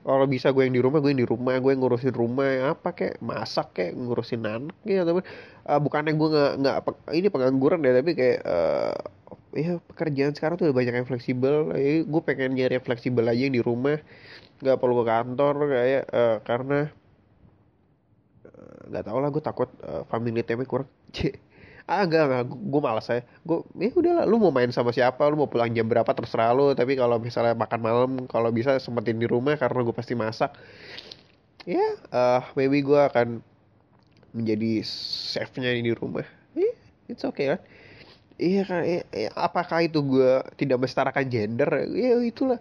Kalau 0.04 0.26
bisa 0.28 0.48
gue 0.52 0.64
yang 0.68 0.76
di 0.76 0.84
rumah 0.84 1.00
gue 1.00 1.12
yang 1.16 1.22
di 1.24 1.30
rumah. 1.30 1.56
Gue 1.64 1.72
yang 1.72 1.82
ngurusin 1.84 2.16
rumah 2.16 2.76
apa 2.76 2.90
kayak 2.92 3.24
masak 3.24 3.72
kayak 3.72 3.96
ngurusin 3.96 4.44
anak 4.44 4.76
ya 4.84 5.08
tapi 5.08 5.24
uh, 5.72 5.80
bukannya 5.80 6.14
gue 6.20 6.28
nggak 6.36 6.52
nggak 6.60 6.76
ini 7.16 7.28
pengangguran 7.32 7.80
ya 7.80 7.92
tapi 7.96 8.12
kayak 8.12 8.40
uh, 8.44 8.98
ya 9.56 9.72
pekerjaan 9.96 10.34
sekarang 10.36 10.56
tuh 10.60 10.66
udah 10.68 10.76
banyak 10.76 10.94
yang 11.00 11.08
fleksibel. 11.08 11.72
Ya, 11.80 12.04
gue 12.04 12.22
pengen 12.28 12.60
nyari 12.60 12.76
yang 12.76 12.86
fleksibel 12.86 13.24
aja 13.24 13.40
yang 13.40 13.56
di 13.56 13.64
rumah. 13.64 13.98
Nggak 14.60 14.78
perlu 14.84 14.94
ke 15.00 15.06
kantor 15.08 15.54
kayak 15.72 16.04
uh, 16.12 16.38
karena 16.44 16.80
nggak 18.90 19.06
tau 19.06 19.18
lah 19.22 19.30
gue 19.30 19.44
takut 19.46 19.70
uh, 19.86 20.02
family 20.10 20.42
time 20.42 20.66
kurang 20.66 20.90
ah 21.90 22.06
enggak 22.06 22.24
enggak. 22.30 22.44
Gue 22.54 22.82
malas 22.86 23.08
ya 23.10 23.26
gue 23.26 23.58
ya 23.82 23.90
udahlah 23.90 24.26
lu 24.30 24.38
mau 24.38 24.54
main 24.54 24.70
sama 24.70 24.94
siapa 24.94 25.26
lu 25.26 25.42
mau 25.42 25.50
pulang 25.50 25.74
jam 25.74 25.90
berapa 25.90 26.12
terserah 26.14 26.54
lu. 26.54 26.78
Tapi 26.78 26.94
kalau 26.94 27.18
misalnya 27.18 27.58
makan 27.58 27.80
malam 27.82 28.12
kalau 28.30 28.54
bisa 28.54 28.78
sempetin 28.78 29.18
di 29.18 29.26
rumah 29.26 29.58
karena 29.58 29.82
gue 29.82 29.96
pasti 29.98 30.14
masak. 30.14 30.54
Ya 31.66 31.82
yeah, 31.82 31.92
uh, 32.14 32.42
maybe 32.54 32.86
gue 32.86 33.02
akan 33.02 33.42
menjadi 34.38 34.86
chefnya 35.34 35.74
di 35.74 35.94
rumah. 35.98 36.26
Yeah, 36.54 36.78
it's 37.10 37.26
okay 37.26 37.58
kan? 37.58 37.62
Iya 38.40 38.62
kan? 38.64 38.82
Iya, 38.88 39.04
iya, 39.12 39.30
apakah 39.36 39.84
itu 39.84 40.00
gue 40.00 40.40
tidak 40.56 40.80
menyetarakan 40.80 41.26
gender? 41.28 41.70
Ya 41.92 42.16
itulah. 42.24 42.60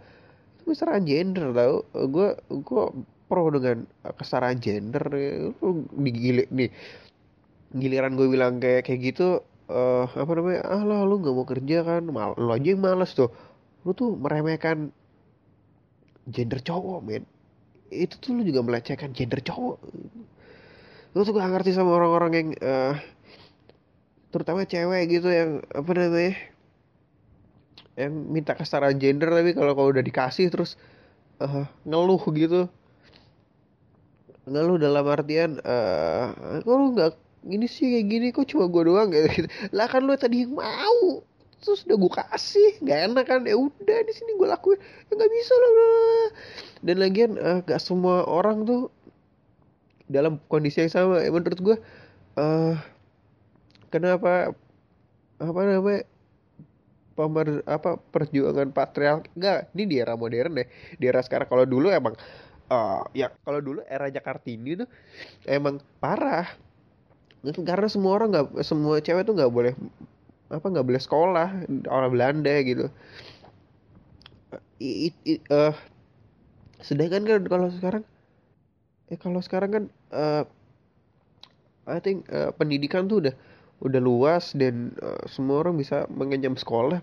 Itu 0.59 0.75
menyetarakan 0.75 1.05
gender 1.07 1.47
tau. 1.55 1.77
Gue 2.11 2.29
gue 2.51 2.85
pro 3.31 3.45
dengan 3.55 3.87
kesetaraan 4.03 4.59
gender. 4.59 5.05
Lu 5.62 5.87
digilik 5.95 6.49
nih 6.51 6.71
giliran 7.77 8.17
gue 8.17 8.27
bilang 8.33 8.61
kayak 8.63 8.89
kayak 8.89 9.01
gitu 9.13 9.45
uh, 9.69 10.09
apa 10.09 10.31
namanya 10.33 10.61
ah 10.65 10.83
lah 10.83 11.05
lu 11.05 11.21
nggak 11.21 11.35
mau 11.37 11.47
kerja 11.47 11.79
kan? 11.85 12.03
Mal 12.09 12.35
lu 12.41 12.51
aja 12.53 12.69
yang 12.73 12.81
males 12.81 13.13
tuh. 13.13 13.31
Lu 13.85 13.93
tuh 13.93 14.17
meremehkan 14.17 14.91
gender 16.29 16.61
cowok 16.61 17.01
men. 17.05 17.25
Itu 17.89 18.21
tuh 18.21 18.37
lu 18.37 18.43
juga 18.45 18.61
melecehkan 18.65 19.13
gender 19.17 19.41
cowok. 19.41 19.77
Lu 21.17 21.21
tuh 21.25 21.33
gak 21.33 21.49
ngerti 21.49 21.73
sama 21.73 21.97
orang-orang 21.97 22.33
yang 22.37 22.49
uh, 22.61 22.95
terutama 24.29 24.69
cewek 24.69 25.09
gitu 25.09 25.33
yang 25.33 25.65
apa 25.73 25.91
namanya 25.97 26.37
yang 27.97 28.13
minta 28.13 28.53
kesetaraan 28.53 29.01
gender 29.01 29.33
tapi 29.33 29.57
kalau 29.57 29.73
kau 29.73 29.89
udah 29.89 30.05
dikasih 30.05 30.53
terus 30.53 30.77
uh, 31.41 31.65
ngeluh 31.89 32.21
gitu. 32.37 32.69
Ngeluh 34.49 34.77
dalam 34.77 35.05
artian 35.09 35.61
uh, 35.65 36.61
kalau 36.65 36.93
nggak 36.93 37.28
ini 37.46 37.66
sih 37.70 37.87
kayak 37.87 38.07
gini 38.11 38.27
kok 38.35 38.51
cuma 38.51 38.66
gue 38.66 38.83
doang 38.88 39.09
gitu 39.14 39.46
lah 39.77 39.87
kan 39.87 40.03
lu 40.03 40.18
tadi 40.18 40.42
yang 40.42 40.59
mau 40.59 41.22
terus 41.59 41.83
udah 41.87 41.98
gue 41.98 42.12
kasih 42.14 42.70
nggak 42.83 42.98
enak 43.11 43.24
kan? 43.27 43.40
Ya 43.42 43.59
udah 43.59 43.98
di 44.07 44.12
sini 44.14 44.38
gue 44.38 44.46
lakuin. 44.46 44.79
Ya 44.79 45.12
nggak 45.18 45.33
bisa 45.35 45.53
loh 45.59 46.31
dan 46.79 46.96
lagian 47.03 47.35
uh, 47.38 47.59
gak 47.66 47.83
semua 47.83 48.22
orang 48.31 48.62
tuh 48.62 48.90
dalam 50.07 50.38
kondisi 50.46 50.87
yang 50.87 50.92
sama. 50.92 51.18
Ya 51.22 51.31
menurut 51.35 51.59
gue 51.59 51.77
uh, 52.38 52.74
kenapa 53.90 54.55
apa 55.38 55.61
namanya 55.62 56.03
pemer 57.18 57.66
apa 57.66 57.98
perjuangan 57.98 58.70
patriark 58.70 59.27
enggak 59.35 59.74
ini 59.74 59.85
di 59.90 59.96
era 59.98 60.14
modern 60.14 60.62
deh. 60.62 60.68
Di 60.94 61.05
era 61.11 61.18
sekarang 61.27 61.51
kalau 61.51 61.66
dulu 61.66 61.90
emang 61.90 62.14
uh, 62.70 63.03
ya 63.11 63.35
kalau 63.42 63.59
dulu 63.59 63.83
era 63.90 64.07
Jakartini 64.07 64.79
tuh 64.79 64.88
emang 65.42 65.83
parah 65.98 66.46
karena 67.42 67.87
semua 67.87 68.18
orang 68.18 68.29
nggak 68.35 68.46
semua 68.66 68.98
cewek 68.98 69.22
tuh 69.22 69.35
nggak 69.38 69.53
boleh 69.53 69.74
apa 70.48 70.64
nggak 70.64 70.87
boleh 70.87 71.01
sekolah 71.01 71.48
orang 71.87 72.11
Belanda 72.11 72.55
gitu. 72.64 72.88
It, 74.79 75.14
it, 75.27 75.42
uh, 75.51 75.74
sedangkan 76.81 77.27
kan 77.27 77.42
kalau 77.51 77.68
sekarang 77.68 78.05
eh 79.11 79.18
kalau 79.18 79.40
sekarang 79.42 79.70
kan 79.74 79.85
uh, 80.14 80.44
I 81.88 81.98
think 81.98 82.29
uh, 82.31 82.55
pendidikan 82.55 83.09
tuh 83.11 83.27
udah 83.27 83.35
udah 83.79 84.01
luas 84.03 84.55
dan 84.55 84.94
uh, 85.03 85.22
semua 85.31 85.62
orang 85.66 85.79
bisa 85.79 86.07
mengenyam 86.11 86.55
sekolah. 86.55 87.03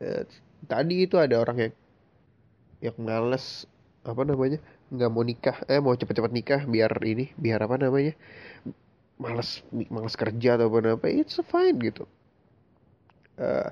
Uh, 0.00 0.24
tadi 0.68 1.04
itu 1.04 1.16
ada 1.18 1.40
orang 1.40 1.68
yang 1.68 1.74
yang 2.82 2.96
males 2.98 3.64
apa 4.02 4.22
namanya 4.26 4.58
nggak 4.90 5.10
mau 5.14 5.22
nikah 5.22 5.56
eh 5.70 5.78
mau 5.78 5.94
cepet-cepet 5.94 6.32
nikah 6.34 6.60
biar 6.66 6.90
ini 7.06 7.30
biar 7.38 7.62
apa 7.62 7.78
namanya 7.78 8.18
malas 9.20 9.62
malas 9.92 10.18
kerja 10.18 10.58
atau 10.58 10.72
apa 10.72 10.96
apa 10.96 11.06
it's 11.08 11.38
fine 11.48 11.76
gitu. 11.80 12.04
Uh, 13.40 13.68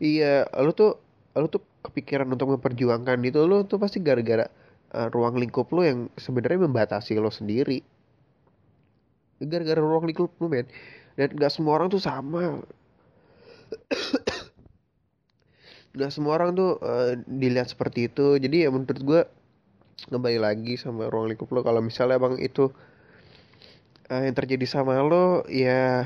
iya 0.00 0.48
lu 0.60 0.72
tuh 0.72 0.96
lu 1.36 1.48
tuh 1.48 1.60
kepikiran 1.82 2.28
untuk 2.28 2.56
memperjuangkan 2.56 3.18
itu 3.24 3.40
lu 3.44 3.64
tuh 3.64 3.80
pasti 3.80 3.98
gara-gara 3.98 4.46
uh, 4.94 5.08
ruang 5.10 5.40
lingkup 5.40 5.72
lu 5.72 5.82
yang 5.84 5.98
sebenarnya 6.20 6.68
membatasi 6.68 7.16
lo 7.18 7.32
sendiri. 7.32 7.82
Gara-gara 9.42 9.80
ruang 9.80 10.06
lingkup 10.06 10.30
lu 10.38 10.46
men. 10.46 10.68
Dan 11.18 11.34
gak 11.36 11.52
semua 11.52 11.76
orang 11.76 11.92
tuh 11.92 12.00
sama. 12.00 12.62
Gak 15.98 16.08
semua 16.08 16.40
orang 16.40 16.56
tuh 16.56 16.80
uh, 16.80 17.20
dilihat 17.28 17.68
seperti 17.68 18.08
itu. 18.08 18.40
Jadi 18.40 18.64
ya 18.64 18.72
menurut 18.72 19.00
gue 19.02 19.20
kembali 20.08 20.40
lagi 20.40 20.80
sama 20.80 21.12
ruang 21.12 21.30
lingkup 21.30 21.52
lo 21.52 21.62
kalau 21.62 21.84
misalnya 21.84 22.18
bang 22.18 22.40
itu 22.40 22.72
uh, 24.12 24.22
yang 24.28 24.36
terjadi 24.36 24.68
sama 24.68 25.00
lo 25.00 25.48
ya 25.48 26.04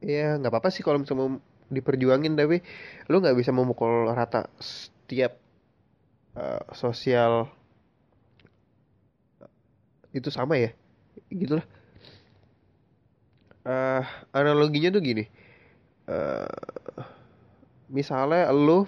ya 0.00 0.40
nggak 0.40 0.48
apa-apa 0.48 0.72
sih 0.72 0.80
kalau 0.80 1.00
misalnya 1.00 1.36
diperjuangin 1.68 2.36
tapi 2.36 2.64
lo 3.12 3.20
nggak 3.20 3.36
bisa 3.36 3.52
memukul 3.52 4.08
rata 4.12 4.48
setiap 4.60 5.36
uh, 6.40 6.64
sosial 6.72 7.52
itu 10.16 10.32
sama 10.32 10.56
ya 10.56 10.70
gitulah 11.28 11.66
uh, 13.68 14.02
analoginya 14.32 14.94
tuh 14.94 15.02
gini 15.02 15.24
uh, 16.08 16.48
misalnya 17.90 18.52
lo 18.54 18.86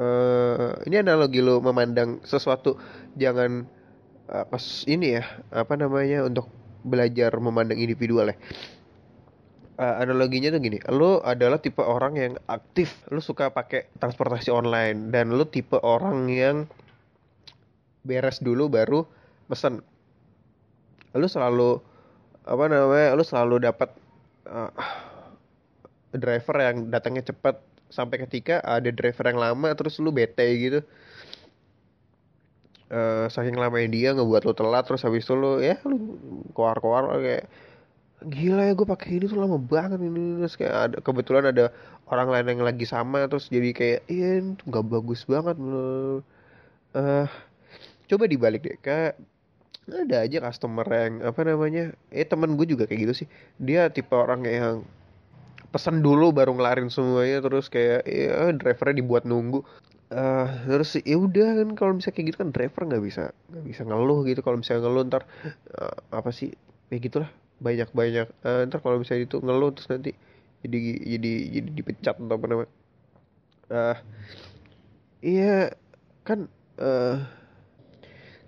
uh, 0.00 0.72
ini 0.86 0.96
analogi 0.98 1.44
lo 1.44 1.60
memandang 1.60 2.22
sesuatu 2.24 2.78
jangan 3.18 3.66
apa 4.30 4.56
ini 4.86 5.18
ya 5.18 5.24
apa 5.50 5.74
namanya 5.74 6.22
untuk 6.22 6.46
belajar 6.86 7.34
memandang 7.42 7.76
individual 7.76 8.30
ya. 8.30 8.36
Uh, 9.80 9.96
analoginya 10.04 10.52
tuh 10.52 10.60
gini 10.60 10.78
lo 10.92 11.24
adalah 11.24 11.56
tipe 11.56 11.80
orang 11.80 12.12
yang 12.14 12.32
aktif 12.52 13.00
lo 13.08 13.24
suka 13.24 13.48
pakai 13.48 13.88
transportasi 13.96 14.52
online 14.52 15.08
dan 15.08 15.32
lo 15.32 15.48
tipe 15.48 15.80
orang 15.80 16.28
yang 16.30 16.56
beres 18.06 18.38
dulu 18.38 18.70
baru 18.70 19.04
pesen. 19.50 19.82
Lo 21.16 21.26
selalu 21.26 21.82
apa 22.46 22.64
namanya 22.70 23.18
lo 23.18 23.24
selalu 23.26 23.66
dapat 23.66 23.90
uh, 24.46 24.70
driver 26.14 26.56
yang 26.60 26.76
datangnya 26.88 27.34
cepat 27.34 27.58
sampai 27.90 28.22
ketika 28.22 28.62
ada 28.62 28.88
driver 28.94 29.26
yang 29.26 29.40
lama 29.42 29.68
terus 29.74 29.98
lu 29.98 30.14
bete 30.14 30.46
gitu 30.56 30.80
uh, 32.90 33.26
saking 33.30 33.56
lamanya 33.56 33.88
dia 33.90 34.08
ngebuat 34.12 34.42
lo 34.44 34.52
telat 34.52 34.84
terus 34.86 35.06
habis 35.06 35.24
itu 35.24 35.34
lo 35.38 35.62
ya 35.62 35.78
lo 35.86 35.96
keluar-keluar 36.52 37.16
kayak 37.22 37.44
gila 38.20 38.68
ya 38.68 38.72
gue 38.76 38.84
pakai 38.84 39.16
ini 39.16 39.24
tuh 39.32 39.40
lama 39.40 39.56
banget 39.56 39.96
ini. 40.04 40.44
Terus 40.44 40.54
kayak 40.60 40.74
ada 40.76 40.96
kebetulan 41.00 41.44
ada 41.48 41.72
orang 42.10 42.28
lain 42.28 42.46
yang 42.52 42.62
lagi 42.66 42.84
sama 42.84 43.24
terus 43.30 43.48
jadi 43.48 43.72
kayak 43.72 44.00
iya 44.12 44.44
nggak 44.44 44.84
bagus 44.86 45.24
banget. 45.24 45.56
Lo 45.56 46.20
uh, 46.92 47.26
coba 48.10 48.24
dibalik 48.28 48.60
deh 48.66 48.76
kayak 48.82 49.16
ada 49.90 50.22
aja 50.22 50.38
customer 50.44 50.86
yang 50.86 51.24
apa 51.26 51.40
namanya 51.42 51.90
eh 52.14 52.22
temen 52.28 52.54
gue 52.54 52.66
juga 52.68 52.84
kayak 52.84 53.08
gitu 53.08 53.14
sih. 53.24 53.28
Dia 53.56 53.88
tipe 53.88 54.12
orang 54.12 54.44
yang 54.44 54.84
pesan 55.70 56.02
dulu 56.02 56.34
baru 56.34 56.52
ngelarin 56.58 56.90
semuanya 56.90 57.38
terus 57.40 57.70
kayak 57.70 58.02
ya 58.04 58.50
drivernya 58.52 59.00
dibuat 59.00 59.22
nunggu 59.22 59.62
uh, 60.10 60.48
terus 60.66 60.98
ya 61.02 61.16
udah 61.16 61.62
kan 61.62 61.68
kalau 61.78 61.92
misalnya 61.98 62.14
kayak 62.18 62.26
gitu 62.34 62.38
kan 62.42 62.50
driver 62.50 62.82
nggak 62.86 63.02
bisa 63.02 63.24
nggak 63.50 63.64
bisa 63.64 63.82
ngeluh 63.86 64.20
gitu. 64.26 64.40
Kalau 64.42 64.56
misalnya 64.58 64.86
ngeluh 64.86 65.02
ntar 65.08 65.22
uh, 65.74 65.96
apa 66.14 66.30
sih 66.30 66.52
kayak 66.90 67.02
gitulah. 67.06 67.30
Banyak 67.60 67.92
banyak 67.92 68.28
uh, 68.44 68.66
ntar 68.68 68.78
kalau 68.82 69.00
misalnya 69.00 69.26
itu 69.26 69.36
ngeluh 69.40 69.70
terus 69.74 69.88
nanti 69.88 70.10
jadi 70.60 70.78
jadi 71.16 71.32
jadi 71.60 71.68
dipecat 71.72 72.16
atau 72.20 72.36
apa 72.36 72.46
namanya. 72.46 72.70
Uh, 73.70 73.96
iya 75.22 75.70
kan 76.26 76.50
uh, 76.82 77.22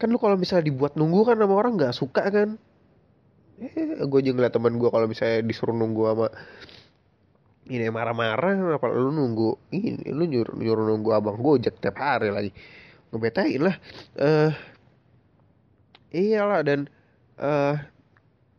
kan 0.03 0.09
lu 0.11 0.19
kalau 0.19 0.35
misalnya 0.35 0.67
dibuat 0.67 0.99
nunggu 0.99 1.23
kan 1.23 1.39
sama 1.39 1.55
orang 1.55 1.79
nggak 1.79 1.95
suka 1.95 2.23
kan. 2.27 2.59
Eh 3.63 4.03
gue 4.03 4.21
juga 4.27 4.35
ngeliat 4.43 4.55
teman 4.59 4.75
gue 4.75 4.91
kalau 4.91 5.07
misalnya 5.07 5.47
disuruh 5.47 5.71
nunggu 5.71 6.03
sama 6.11 6.29
ini 7.71 7.87
marah-marah 7.95 8.75
apa 8.75 8.87
lu 8.91 9.15
nunggu? 9.15 9.71
Ini 9.71 10.11
lu 10.11 10.27
nyuruh, 10.27 10.59
nyuruh 10.59 10.85
nunggu 10.91 11.11
abang 11.15 11.39
gojek 11.39 11.79
tiap 11.79 12.01
hari 12.03 12.35
lagi. 12.35 12.51
Ngebetain 13.15 13.61
lah. 13.63 13.77
Eh 14.19 14.51
uh, 14.51 14.53
iyalah 16.11 16.61
dan 16.67 16.91
eh 17.39 17.77
uh, 17.77 17.77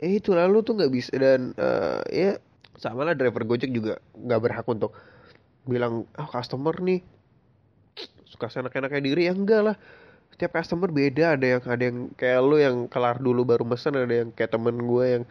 itu 0.04 0.32
lalu 0.32 0.63
tuh 0.63 0.80
nggak 0.80 0.94
bisa 0.94 1.13
dan 1.20 1.52
uh, 1.60 2.00
ya 2.08 2.39
sama 2.80 3.04
lah 3.04 3.16
driver 3.16 3.44
gojek 3.44 3.72
juga 3.72 4.00
nggak 4.16 4.39
berhak 4.39 4.68
untuk 4.68 4.96
bilang 5.68 6.08
ah 6.16 6.28
oh, 6.28 6.30
customer 6.32 6.76
nih 6.80 7.04
suka 8.24 8.48
senak-enaknya 8.48 9.02
diri. 9.04 9.22
Ya 9.28 9.36
enggak 9.36 9.62
lah. 9.68 9.76
Setiap 10.32 10.58
customer 10.58 10.89
beda 10.89 11.38
ada 11.38 11.46
yang 11.46 11.62
ada 11.68 11.84
yang 11.84 11.98
kayak 12.16 12.39
lu 12.42 12.56
yang 12.58 12.78
kelar 12.88 13.20
dulu 13.20 13.46
baru 13.46 13.68
mesen 13.68 14.00
ada 14.00 14.26
yang 14.26 14.30
kayak 14.34 14.50
temen 14.50 14.80
gue 14.80 15.06
yang 15.06 15.24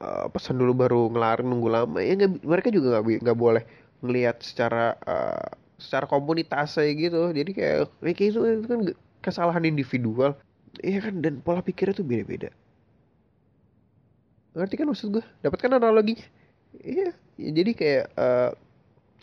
uh, 0.00 0.26
pesan 0.32 0.60
dulu 0.60 0.72
baru 0.76 1.00
ngelarin 1.12 1.46
nunggu 1.48 1.68
lama. 1.70 1.98
Ya 2.00 2.14
gak, 2.16 2.42
mereka 2.44 2.68
juga 2.72 2.98
nggak 2.98 3.22
nggak 3.24 3.38
boleh 3.38 3.62
ngelihat 4.04 4.40
secara 4.44 4.96
uh, 5.04 5.48
secara 5.80 6.06
komunitas 6.08 6.76
kayak 6.76 6.94
gitu. 7.08 7.20
Jadi 7.32 7.50
kayak 7.52 7.76
kayak 8.02 8.20
itu, 8.20 8.40
itu 8.40 8.66
kan 8.68 8.80
kesalahan 9.24 9.64
individual. 9.64 10.36
Iya 10.84 11.08
kan 11.08 11.24
dan 11.24 11.40
pola 11.40 11.64
pikirnya 11.64 11.96
tuh 11.96 12.04
beda-beda. 12.04 12.52
Ngerti 14.56 14.74
kan 14.76 14.86
maksud 14.88 15.08
gue 15.20 15.24
dapat 15.44 15.58
kan 15.60 15.72
analoginya? 15.76 16.24
Iya. 16.80 17.12
Ya, 17.36 17.50
jadi 17.52 17.70
kayak 17.76 18.04
uh, 18.16 18.50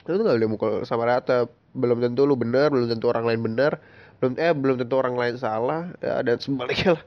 lu 0.06 0.22
tuh 0.22 0.24
gak 0.26 0.38
boleh 0.38 0.50
mukul 0.50 0.72
sama 0.86 1.10
rata. 1.10 1.50
Belum 1.74 1.98
tentu 1.98 2.30
lu 2.30 2.38
benar 2.38 2.70
belum 2.70 2.86
tentu 2.86 3.10
orang 3.10 3.26
lain 3.26 3.42
benar 3.42 3.82
belum 4.22 4.38
eh 4.38 4.54
belum 4.54 4.78
tentu 4.78 4.94
orang 4.98 5.18
lain 5.18 5.36
salah. 5.42 5.90
Ya, 6.02 6.22
dan 6.22 6.38
sebaliknya 6.38 7.02
lah 7.02 7.06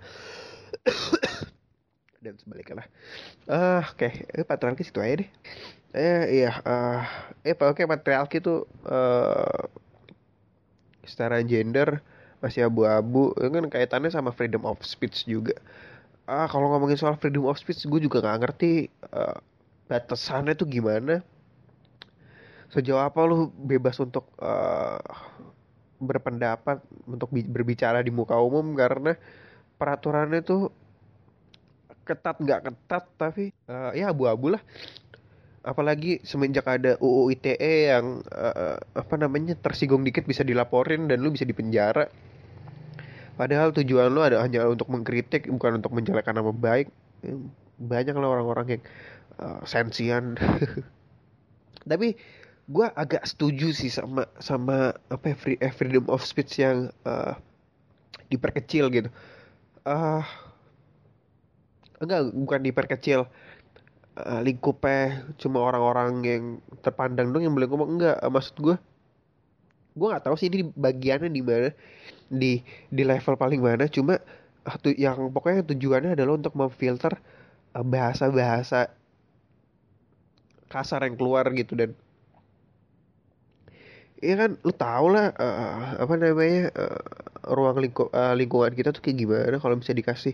dan 2.27 2.35
sebaliknya 2.43 2.83
lah. 2.83 2.89
Ah 3.47 3.55
uh, 3.55 3.83
oke. 3.95 4.11
Okay. 4.11 4.43
patriarki 4.43 4.83
situ 4.83 4.99
aja 4.99 5.23
deh. 5.23 5.31
Eh 5.95 6.43
iya 6.43 6.53
uh, 6.67 7.07
eh 7.47 7.55
oke 7.55 7.79
okay, 7.79 7.87
patriarki 7.87 8.43
tuh 8.43 8.67
uh, 8.91 9.71
secara 11.07 11.39
gender 11.47 12.03
masih 12.43 12.67
abu-abu. 12.67 13.31
Kan 13.39 13.71
kaitannya 13.71 14.11
sama 14.11 14.35
freedom 14.35 14.67
of 14.67 14.83
speech 14.83 15.25
juga. 15.25 15.55
Ah 16.27 16.51
kalau 16.51 16.75
ngomongin 16.75 16.99
soal 16.99 17.15
freedom 17.15 17.47
of 17.47 17.57
speech 17.63 17.87
gue 17.87 18.03
juga 18.03 18.19
nggak 18.19 18.39
ngerti 18.43 18.91
uh, 19.15 19.39
batasannya 19.87 20.59
tuh 20.59 20.67
gimana. 20.67 21.23
Sejauh 22.75 22.99
apa 22.99 23.23
lu 23.23 23.55
bebas 23.55 23.95
untuk 24.03 24.27
uh, 24.43 24.99
berpendapat 26.03 26.83
untuk 27.07 27.31
berbicara 27.31 28.03
di 28.03 28.11
muka 28.11 28.35
umum? 28.37 28.75
Karena 28.75 29.15
peraturannya 29.79 30.43
tuh 30.43 30.75
ketat 32.07 32.39
nggak 32.39 32.71
ketat 32.71 33.05
tapi 33.19 33.51
uh, 33.67 33.91
ya 33.93 34.15
abu-abu 34.15 34.55
lah. 34.55 34.63
Apalagi 35.67 36.23
semenjak 36.23 36.63
ada 36.71 36.95
UU 37.03 37.35
ITE 37.35 37.91
yang 37.91 38.23
uh, 38.31 38.79
apa 38.95 39.15
namanya 39.19 39.59
tersinggung 39.59 40.07
dikit 40.07 40.23
bisa 40.23 40.47
dilaporin 40.47 41.11
dan 41.11 41.19
lu 41.19 41.35
bisa 41.35 41.43
dipenjara. 41.43 42.07
Padahal 43.35 43.75
tujuan 43.75 44.15
lu 44.15 44.23
ada 44.23 44.39
hanya 44.41 44.65
untuk 44.71 44.87
mengkritik 44.89 45.51
bukan 45.51 45.83
untuk 45.83 45.91
menjelekkan 45.91 46.39
nama 46.39 46.55
baik. 46.55 46.89
Banyak 47.83 48.15
lah 48.15 48.31
orang-orang 48.31 48.79
yang 48.79 48.83
uh, 49.43 49.61
sensian. 49.67 50.39
Tapi 51.91 52.15
gue 52.67 52.87
agak 52.99 53.27
setuju 53.27 53.71
sih 53.71 53.91
sama 53.91 54.27
sama 54.43 54.95
apa 55.11 55.35
ya, 55.35 55.37
free, 55.39 55.59
freedom 55.75 56.07
of 56.11 56.23
speech 56.23 56.63
yang 56.63 56.95
uh, 57.03 57.35
diperkecil 58.31 58.91
gitu. 58.91 59.11
Uh, 59.87 60.23
enggak 62.03 62.21
bukan 62.33 62.61
diperkecil 62.65 63.21
uh, 64.17 64.41
lingkupnya 64.45 65.27
cuma 65.41 65.63
orang-orang 65.65 66.11
yang 66.25 66.43
terpandang 66.81 67.33
dong 67.33 67.45
yang 67.45 67.55
boleh 67.57 67.69
ngomong. 67.69 68.01
Enggak 68.01 68.17
uh, 68.21 68.31
maksud 68.33 68.57
gue 68.61 68.77
gue 69.97 70.07
nggak 70.13 70.25
tahu 70.29 70.37
sih 70.37 70.53
ini 70.53 70.69
bagiannya 70.77 71.33
di 71.33 71.41
mana 71.41 71.71
di 72.29 72.61
di 72.93 73.03
level 73.05 73.35
paling 73.37 73.61
mana. 73.61 73.89
Cuma 73.89 74.21
uh, 74.65 74.77
yang 74.97 75.33
pokoknya 75.33 75.65
tujuannya 75.65 76.17
adalah 76.17 76.37
untuk 76.37 76.55
memfilter 76.57 77.17
bahasa-bahasa 77.77 78.89
kasar 80.73 81.05
yang 81.05 81.15
keluar 81.21 81.45
gitu 81.53 81.77
dan 81.77 81.93
Iya 84.17 84.35
kan 84.41 84.51
lu 84.65 84.73
tau 84.73 85.13
lah 85.13 85.29
uh, 85.37 86.01
apa 86.01 86.15
namanya 86.17 86.73
uh, 86.73 87.01
ruang 87.53 87.77
lingkup 87.85 88.09
uh, 88.17 88.33
lingkungan 88.33 88.73
kita 88.73 88.89
tuh 88.97 89.05
kayak 89.05 89.21
gimana. 89.21 89.57
Kalau 89.61 89.77
bisa 89.77 89.93
dikasih 89.93 90.33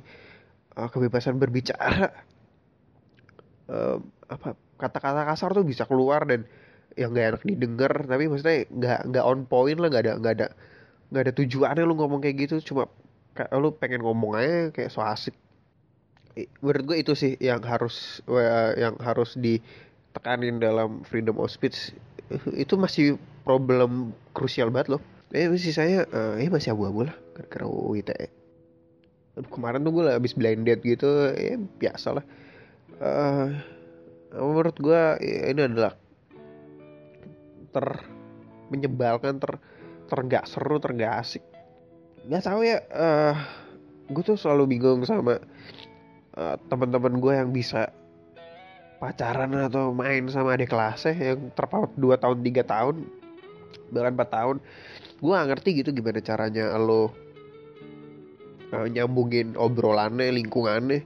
uh, 0.76 0.88
kebebasan 0.88 1.37
berbicara. 1.37 2.12
Uh, 3.68 4.02
apa 4.28 4.58
kata-kata 4.76 5.22
kasar 5.28 5.50
tuh 5.54 5.62
bisa 5.62 5.87
keluar 5.87 6.26
dan 6.26 6.44
yang 6.98 7.14
gak 7.16 7.38
enak 7.38 7.42
didengar 7.46 7.92
tapi 8.04 8.28
maksudnya 8.28 8.68
nggak 8.68 9.00
nggak 9.08 9.24
on 9.24 9.48
point 9.48 9.80
lah 9.80 9.88
nggak 9.88 10.02
ada 10.04 10.12
nggak 10.20 10.35
ada 10.37 10.46
nggak 11.08 11.22
ada 11.24 11.32
tujuannya 11.32 11.85
lu 11.85 11.94
ngomong 11.96 12.20
kayak 12.24 12.48
gitu. 12.48 12.72
Cuma 12.72 12.88
kayak 13.37 13.52
lu 13.56 13.72
pengen 13.76 14.04
ngomong 14.04 14.37
aja 14.37 14.72
kayak 14.72 14.90
so 14.92 15.00
asik. 15.04 15.37
Menurut 16.64 16.82
gue 16.88 16.96
itu 17.04 17.12
sih 17.12 17.37
yang 17.40 17.61
harus 17.61 18.24
yang 18.80 18.96
harus 19.00 19.37
ditekanin 19.37 20.56
dalam 20.56 21.04
freedom 21.04 21.37
of 21.37 21.52
speech. 21.52 21.92
Itu 22.56 22.80
masih 22.80 23.20
problem 23.44 24.16
krusial 24.32 24.72
banget 24.72 24.96
loh. 24.96 25.02
Eh 25.32 25.48
uh, 25.48 26.40
eh 26.40 26.48
masih 26.48 26.76
abu-abu 26.76 27.08
lah 27.08 27.16
karena 27.48 27.68
UITE 27.68 28.41
kemarin 29.40 29.81
tuh 29.81 29.92
gue 29.97 30.05
habis 30.12 30.37
blended 30.37 30.85
gitu 30.85 31.33
ya 31.33 31.57
biasa 31.57 32.21
lah. 32.21 32.25
Uh, 33.03 33.49
menurut 34.37 34.77
gue 34.77 35.03
ya, 35.21 35.42
ini 35.49 35.61
adalah 35.64 35.97
ter 37.73 37.87
menyebalkan 38.68 39.40
ter 39.40 39.57
tergak 40.12 40.45
seru 40.45 40.77
tergak 40.77 41.25
asik. 41.25 41.45
Nggak 42.29 42.45
tahu 42.45 42.61
ya 42.68 42.79
uh, 42.92 43.35
gue 44.12 44.23
tuh 44.23 44.37
selalu 44.37 44.77
bingung 44.77 45.01
sama 45.09 45.40
uh, 46.37 46.57
teman-teman 46.68 47.16
gue 47.16 47.33
yang 47.33 47.51
bisa 47.51 47.88
pacaran 49.01 49.51
atau 49.66 49.90
main 49.90 50.29
sama 50.31 50.55
adik 50.55 50.71
kelasnya 50.71 51.35
yang 51.35 51.51
terpaut 51.59 51.90
2 51.99 52.14
tahun 52.23 52.38
3 52.38 52.62
tahun 52.62 52.97
bahkan 53.92 54.12
4 54.14 54.37
tahun. 54.37 54.57
Gue 55.18 55.33
gak 55.33 55.49
ngerti 55.55 55.71
gitu 55.83 55.90
gimana 55.97 56.21
caranya 56.21 56.77
lo 56.77 57.21
uh, 58.72 58.88
nyambungin 58.88 59.54
obrolannya 59.54 60.32
lingkungannya. 60.32 61.04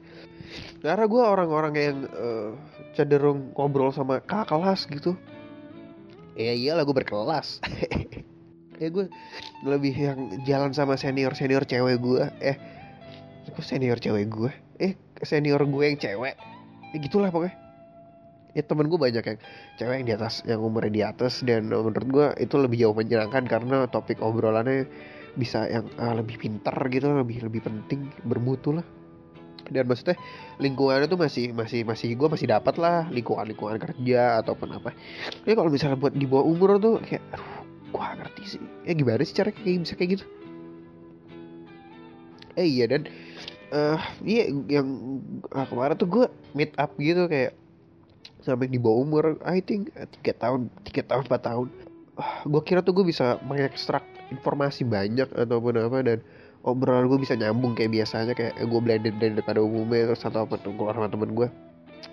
Karena 0.81 1.05
gue 1.05 1.23
orang-orang 1.23 1.75
yang 1.75 1.97
uh, 2.15 2.55
cenderung 2.95 3.53
ngobrol 3.53 3.91
sama 3.91 4.23
kakak 4.23 4.55
kelas 4.55 4.87
gitu. 4.89 5.13
Ya 6.39 6.55
iyalah 6.55 6.87
gue 6.87 6.97
berkelas. 6.97 7.61
Ya 8.77 8.93
gue 8.93 9.09
lebih 9.65 9.97
yang 9.97 10.45
jalan 10.45 10.77
sama 10.77 11.01
senior 11.01 11.33
senior 11.33 11.65
cewek 11.65 11.97
gue 11.97 12.29
eh 12.45 12.61
kok 13.49 13.65
senior 13.65 13.97
cewek 13.97 14.29
gue 14.29 14.53
eh 14.77 14.93
senior 15.25 15.65
gue 15.65 15.85
yang 15.89 15.97
cewek. 15.97 16.37
Ya 16.93 16.99
gitulah 17.01 17.33
pokoknya. 17.33 17.57
Ya 18.53 18.61
temen 18.65 18.93
gue 18.93 19.01
banyak 19.01 19.25
yang 19.25 19.39
cewek 19.81 19.95
yang 19.97 20.05
di 20.05 20.13
atas 20.13 20.45
yang 20.45 20.61
umurnya 20.61 20.93
di 20.93 21.03
atas. 21.09 21.41
Dan 21.41 21.73
menurut 21.73 22.05
gue 22.05 22.27
itu 22.37 22.53
lebih 22.61 22.77
jauh 22.85 22.93
menyenangkan 22.93 23.49
karena 23.49 23.89
topik 23.89 24.21
obrolannya 24.21 24.85
bisa 25.37 25.69
yang 25.69 25.87
uh, 26.01 26.17
lebih 26.17 26.41
pintar 26.41 26.75
gitu 26.89 27.13
lebih 27.13 27.45
lebih 27.45 27.61
penting 27.63 28.09
bermutu 28.25 28.73
lah. 28.73 28.87
Dan 29.67 29.91
maksudnya 29.91 30.15
lingkungannya 30.63 31.11
tuh 31.11 31.19
masih 31.19 31.51
masih 31.51 31.83
masih 31.83 32.15
gue 32.15 32.29
masih 32.31 32.47
dapat 32.47 32.79
lah 32.79 33.11
lingkungan 33.11 33.51
lingkungan 33.51 33.77
kerja 33.77 34.41
ataupun 34.41 34.79
apa. 34.79 34.95
Ya 35.45 35.59
kalau 35.59 35.71
misalnya 35.71 35.99
buat 35.99 36.15
di 36.15 36.27
bawah 36.27 36.47
umur 36.47 36.79
tuh 36.79 37.03
kayak 37.03 37.23
aduh 37.35 37.67
gue 37.91 38.07
ngerti 38.23 38.43
sih. 38.47 38.63
Ya 38.87 38.93
gimana 38.95 39.23
sih 39.27 39.35
cara 39.35 39.51
kayak 39.51 39.83
bisa 39.83 39.95
kayak 39.99 40.11
gitu? 40.19 40.25
Eh 42.57 42.65
iya 42.65 42.89
dan 42.89 43.11
uh, 43.75 44.01
iya 44.23 44.49
yang 44.71 45.21
uh, 45.51 45.67
kemarin 45.67 45.99
tuh 45.99 46.09
gue 46.09 46.25
meet 46.55 46.73
up 46.79 46.95
gitu 46.97 47.27
kayak 47.27 47.53
sampai 48.47 48.71
di 48.71 48.79
bawah 48.79 49.03
umur 49.03 49.25
I 49.43 49.59
think 49.59 49.91
tiga 50.23 50.33
tahun 50.39 50.71
tiga 50.87 51.03
tahun 51.03 51.27
empat 51.27 51.43
tahun 51.43 51.69
gue 52.49 52.63
kira 52.65 52.81
tuh 52.81 52.97
gue 52.97 53.05
bisa 53.05 53.37
mengekstrak 53.45 54.05
informasi 54.33 54.89
banyak 54.89 55.29
ataupun 55.37 55.77
apa 55.77 55.99
dan 56.03 56.19
obrolan 56.65 57.07
gue 57.07 57.21
bisa 57.21 57.37
nyambung 57.37 57.77
kayak 57.77 57.93
biasanya 57.93 58.33
kayak 58.33 58.57
gue 58.57 58.81
blended 58.81 59.15
blended 59.21 59.45
pada 59.45 59.61
umumnya 59.61 60.13
terus 60.13 60.25
atau 60.25 60.49
apa 60.49 60.57
keluar 60.65 60.97
sama 60.97 61.13
temen 61.13 61.37
gue 61.37 61.49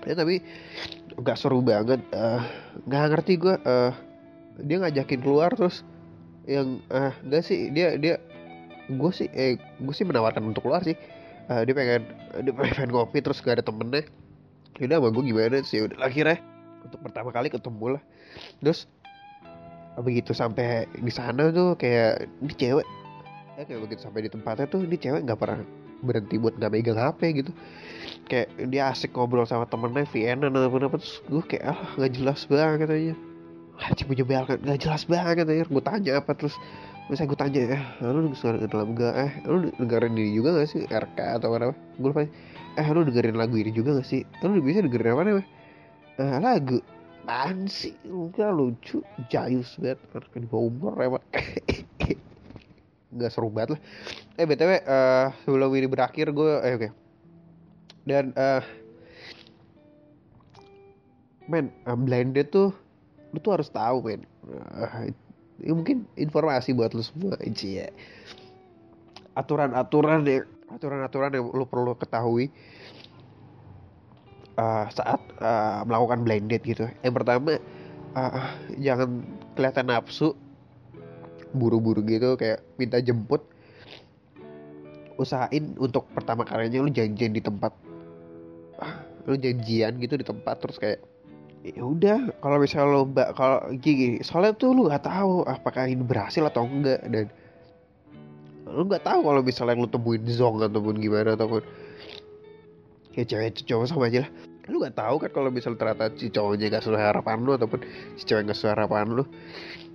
ya 0.04 0.14
tapi 0.14 0.44
nggak 1.16 1.38
seru 1.40 1.64
banget 1.64 2.04
uh, 2.12 2.44
nggak 2.86 3.04
ngerti 3.16 3.34
gue 3.40 3.56
uh, 3.64 3.92
dia 4.60 4.78
ngajakin 4.84 5.20
keluar 5.24 5.50
terus 5.56 5.82
yang 6.44 6.84
ah 6.92 7.10
uh, 7.10 7.14
enggak 7.24 7.44
sih 7.48 7.72
dia 7.72 7.96
dia 7.96 8.20
gue 8.92 9.12
sih 9.16 9.32
eh 9.32 9.56
gue 9.80 9.94
sih 9.96 10.04
menawarkan 10.04 10.44
untuk 10.44 10.68
keluar 10.68 10.84
sih. 10.84 11.00
Uh, 11.48 11.64
dia 11.68 11.76
pengen 11.76 12.04
dia 12.44 12.54
pengen 12.56 12.92
ngopi 12.92 13.20
terus 13.24 13.40
gak 13.40 13.60
ada 13.60 13.66
temennya. 13.66 14.04
Yaudah 14.80 15.00
sama 15.00 15.10
gue 15.16 15.24
gimana 15.24 15.58
sih? 15.64 15.80
Udah 15.88 16.04
akhirnya 16.04 16.40
untuk 16.84 17.00
pertama 17.00 17.32
kali 17.32 17.48
ketemu 17.48 18.00
lah 18.00 18.04
terus 18.60 18.92
begitu 20.02 20.34
sampai 20.34 20.90
di 20.90 21.12
sana 21.14 21.54
tuh 21.54 21.78
kayak 21.78 22.26
ini 22.42 22.54
cewek. 22.58 22.88
Ya 23.54 23.64
kayak 23.70 23.82
begitu 23.86 24.02
sampai 24.02 24.26
di 24.26 24.30
tempatnya 24.34 24.66
tuh 24.66 24.82
ini 24.82 24.98
cewek 24.98 25.30
nggak 25.30 25.40
pernah 25.40 25.62
berhenti 26.04 26.36
buat 26.42 26.58
nggak 26.58 26.72
megang 26.74 27.00
HP 27.00 27.20
gitu. 27.44 27.52
Kayak 28.26 28.48
dia 28.72 28.90
asik 28.90 29.14
ngobrol 29.14 29.46
sama 29.46 29.70
temennya 29.70 30.10
Vienna 30.10 30.50
ataupun 30.50 30.90
apa 30.90 30.96
terus 30.98 31.22
gue 31.30 31.44
kayak 31.46 31.64
ah 31.76 31.80
nggak 32.00 32.12
jelas 32.18 32.42
banget 32.50 32.90
aja 32.90 33.16
ah 33.82 33.90
cuma 33.98 34.14
kan 34.46 34.58
nggak 34.62 34.80
jelas 34.86 35.04
banget 35.10 35.46
aja 35.50 35.66
gue 35.66 35.84
tanya 35.84 36.12
apa 36.22 36.32
terus 36.38 36.56
misalnya 37.10 37.30
gue 37.34 37.40
tanya 37.40 37.62
eh 37.76 37.84
lu 38.00 38.32
dengerin 38.32 38.70
dalam 38.72 38.90
gak 38.96 39.14
eh 39.18 39.32
lu 39.44 39.58
dengerin 39.76 40.14
ini 40.16 40.32
juga 40.40 40.50
gak 40.56 40.70
sih? 40.72 40.82
RK 40.88 41.20
atau 41.20 41.52
apa 41.52 41.76
gue 41.76 42.08
lupa. 42.08 42.24
Eh 42.80 42.88
lu 42.96 43.04
dengerin 43.04 43.36
lagu 43.36 43.56
ini 43.60 43.76
juga 43.76 44.00
gak 44.00 44.08
sih? 44.08 44.24
Lu 44.40 44.56
bisa 44.64 44.80
dengerin 44.80 45.12
apa 45.12 45.22
nih 45.28 45.36
eh, 46.22 46.38
lagu 46.40 46.78
apaan 47.24 47.72
sih? 47.72 47.96
Enggak 48.04 48.52
lucu. 48.52 49.00
Jayus 49.32 49.80
banget. 49.80 50.00
Di 50.36 50.48
bawah 50.48 50.68
umur 50.68 50.92
emang. 51.00 51.24
Nggak 53.16 53.32
seru 53.32 53.48
banget 53.48 53.80
lah. 53.80 53.82
Eh 54.36 54.44
btw 54.44 54.72
uh, 54.84 55.28
sebelum 55.48 55.72
ini 55.72 55.88
berakhir 55.88 56.36
gue 56.36 56.52
eh 56.60 56.76
oke. 56.76 56.82
Okay. 56.84 56.92
dan 58.04 58.36
uh, 58.36 58.60
men 61.48 61.72
uh, 61.88 61.96
blended 61.96 62.52
tuh 62.52 62.76
lu 63.32 63.40
tuh 63.40 63.56
harus 63.56 63.72
tahu 63.72 64.04
men. 64.04 64.28
Uh, 64.44 65.08
ya 65.64 65.72
mungkin 65.72 66.04
informasi 66.20 66.76
buat 66.76 66.92
lu 66.92 67.06
semua 67.06 67.40
aja 67.40 67.88
ya. 67.88 67.90
Aturan-aturan 69.40 70.28
yang 70.28 70.44
aturan-aturan 70.74 71.32
yang 71.32 71.46
lu 71.54 71.64
perlu 71.70 71.96
ketahui 71.96 72.52
uh, 74.58 74.86
saat 74.90 75.22
uh, 75.40 75.82
melakukan 75.88 76.26
blended 76.26 76.62
gitu. 76.64 76.86
Yang 77.06 77.14
pertama 77.22 77.60
uh, 78.18 78.48
jangan 78.78 79.24
kelihatan 79.54 79.90
nafsu 79.90 80.34
buru-buru 81.54 82.02
gitu 82.06 82.34
kayak 82.34 82.66
minta 82.82 82.98
jemput 82.98 83.46
usahain 85.22 85.78
untuk 85.78 86.10
pertama 86.18 86.42
kalinya 86.42 86.82
lu 86.82 86.90
janjian 86.90 87.38
di 87.38 87.42
tempat 87.42 87.70
lu 89.30 89.38
janjian 89.38 90.02
gitu 90.02 90.18
di 90.18 90.26
tempat 90.26 90.58
terus 90.60 90.82
kayak 90.82 91.00
ya 91.64 91.80
udah 91.80 92.34
kalau 92.44 92.60
misalnya 92.60 92.92
lo 92.92 93.08
mbak 93.08 93.30
kalau 93.40 93.72
gini 93.80 94.20
soalnya 94.20 94.52
tuh 94.58 94.76
lu 94.76 94.92
nggak 94.92 95.08
tahu 95.08 95.48
apakah 95.48 95.88
ini 95.88 96.04
berhasil 96.04 96.44
atau 96.44 96.68
enggak 96.68 97.00
dan 97.08 97.32
lu 98.68 98.84
nggak 98.84 99.06
tahu 99.06 99.24
kalau 99.24 99.40
misalnya 99.40 99.80
lu 99.80 99.88
temuin 99.88 100.26
zong 100.28 100.60
ataupun 100.60 101.00
gimana 101.00 101.40
ataupun 101.40 101.64
ya 103.14 103.24
cewek 103.26 103.66
cowok 103.66 103.86
sama 103.90 104.10
aja 104.10 104.26
lah. 104.28 104.32
Lu 104.72 104.80
gak 104.80 104.96
tahu 104.96 105.20
kan 105.20 105.32
kalau 105.36 105.50
misalnya 105.52 105.80
ternyata 105.80 106.16
si 106.16 106.32
cowoknya 106.32 106.72
gak 106.72 106.84
sesuai 106.88 107.04
harapan 107.04 107.44
lu 107.44 107.52
ataupun 107.56 107.80
si 108.16 108.24
cewek 108.24 108.48
gak 108.48 108.58
sesuai 108.58 108.74
harapan 108.80 109.12
lu 109.12 109.24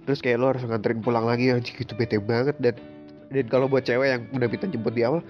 terus 0.09 0.25
kayak 0.25 0.41
lu 0.41 0.47
harus 0.49 0.65
nganterin 0.65 1.05
pulang 1.05 1.29
lagi 1.29 1.53
ya 1.53 1.61
gitu 1.61 1.93
bete 1.97 2.21
banget. 2.21 2.57
Dan 2.61 2.77
dan 3.29 3.45
kalau 3.53 3.69
buat 3.69 3.85
cewek 3.85 4.09
yang 4.09 4.23
udah 4.33 4.49
minta 4.49 4.67
jemput 4.69 4.97
di 4.97 5.05
awal 5.05 5.21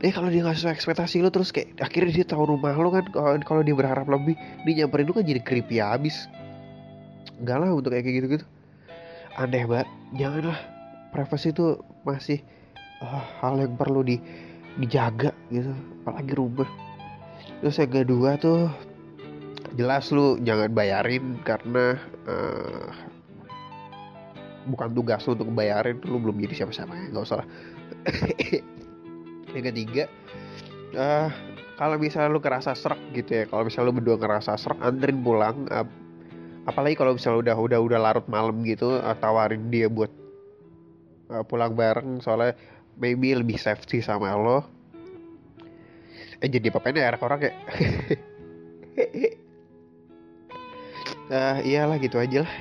eh 0.00 0.12
kalau 0.12 0.28
dia 0.32 0.44
gak 0.44 0.56
sesuai 0.56 0.74
ekspektasi 0.76 1.20
lu 1.20 1.28
terus 1.32 1.52
kayak 1.52 1.76
akhirnya 1.80 2.22
dia 2.22 2.26
tahu 2.28 2.56
rumah 2.56 2.76
lu 2.76 2.92
kan 2.92 3.04
kalau 3.44 3.60
dia 3.64 3.76
berharap 3.76 4.08
lebih 4.08 4.36
dia 4.64 4.84
nyamperin 4.84 5.06
lu 5.08 5.14
kan 5.16 5.24
jadi 5.24 5.40
creepy 5.40 5.80
abis. 5.80 6.28
Enggak 7.40 7.66
lah 7.66 7.70
untuk 7.74 7.90
kayak 7.92 8.06
gitu 8.06 8.28
gitu 8.40 8.46
aneh 9.38 9.66
banget. 9.66 9.88
Janganlah. 10.14 10.60
Privasi 11.14 11.54
itu 11.54 11.78
masih 12.02 12.42
uh, 13.02 13.22
hal 13.42 13.58
yang 13.62 13.78
perlu 13.78 14.02
di 14.02 14.18
dijaga 14.78 15.30
gitu. 15.50 15.70
Apalagi 16.02 16.32
rumah 16.34 16.66
terus 17.60 17.76
yang 17.80 17.92
kedua 17.92 18.36
tuh 18.36 18.68
jelas 19.74 20.12
lu 20.14 20.38
jangan 20.42 20.70
bayarin 20.70 21.40
karena 21.42 21.98
uh, 22.28 22.88
bukan 24.70 24.94
tugas 24.96 25.24
lu 25.28 25.36
untuk 25.36 25.50
bayarin 25.52 25.98
lu 26.06 26.20
belum 26.22 26.40
jadi 26.48 26.64
siapa-siapa 26.64 27.12
nggak 27.12 27.24
usah 27.24 27.44
lah. 27.44 27.48
Yang 29.54 29.64
ketiga 29.70 30.04
uh, 30.98 31.28
kalau 31.74 31.98
misalnya 31.98 32.30
lu 32.30 32.40
kerasa 32.42 32.72
serak 32.74 32.98
gitu 33.14 33.42
ya 33.42 33.44
kalau 33.50 33.66
misalnya 33.66 33.90
lu 33.90 33.94
berdua 33.98 34.16
ngerasa 34.18 34.54
serak 34.58 34.78
anterin 34.82 35.20
pulang 35.22 35.66
uh, 35.70 35.86
apalagi 36.64 36.94
kalau 36.96 37.18
misalnya 37.18 37.52
udah 37.52 37.56
udah 37.58 37.78
udah 37.82 37.98
larut 38.00 38.26
malam 38.30 38.62
gitu 38.62 38.98
uh, 38.98 39.16
tawarin 39.18 39.68
dia 39.68 39.90
buat 39.90 40.10
uh, 41.34 41.42
pulang 41.44 41.74
bareng 41.74 42.22
soalnya 42.22 42.54
maybe 42.98 43.34
lebih 43.34 43.58
safety 43.58 43.98
sama 43.98 44.32
lo 44.38 44.64
eh 46.44 46.50
jadi 46.52 46.68
apa 46.68 46.92
air 46.92 47.16
orang 47.16 47.40
kayak 47.40 47.56
uh, 51.32 51.56
iyalah 51.68 51.96
gitu 51.96 52.20
aja 52.20 52.44
lah. 52.44 52.54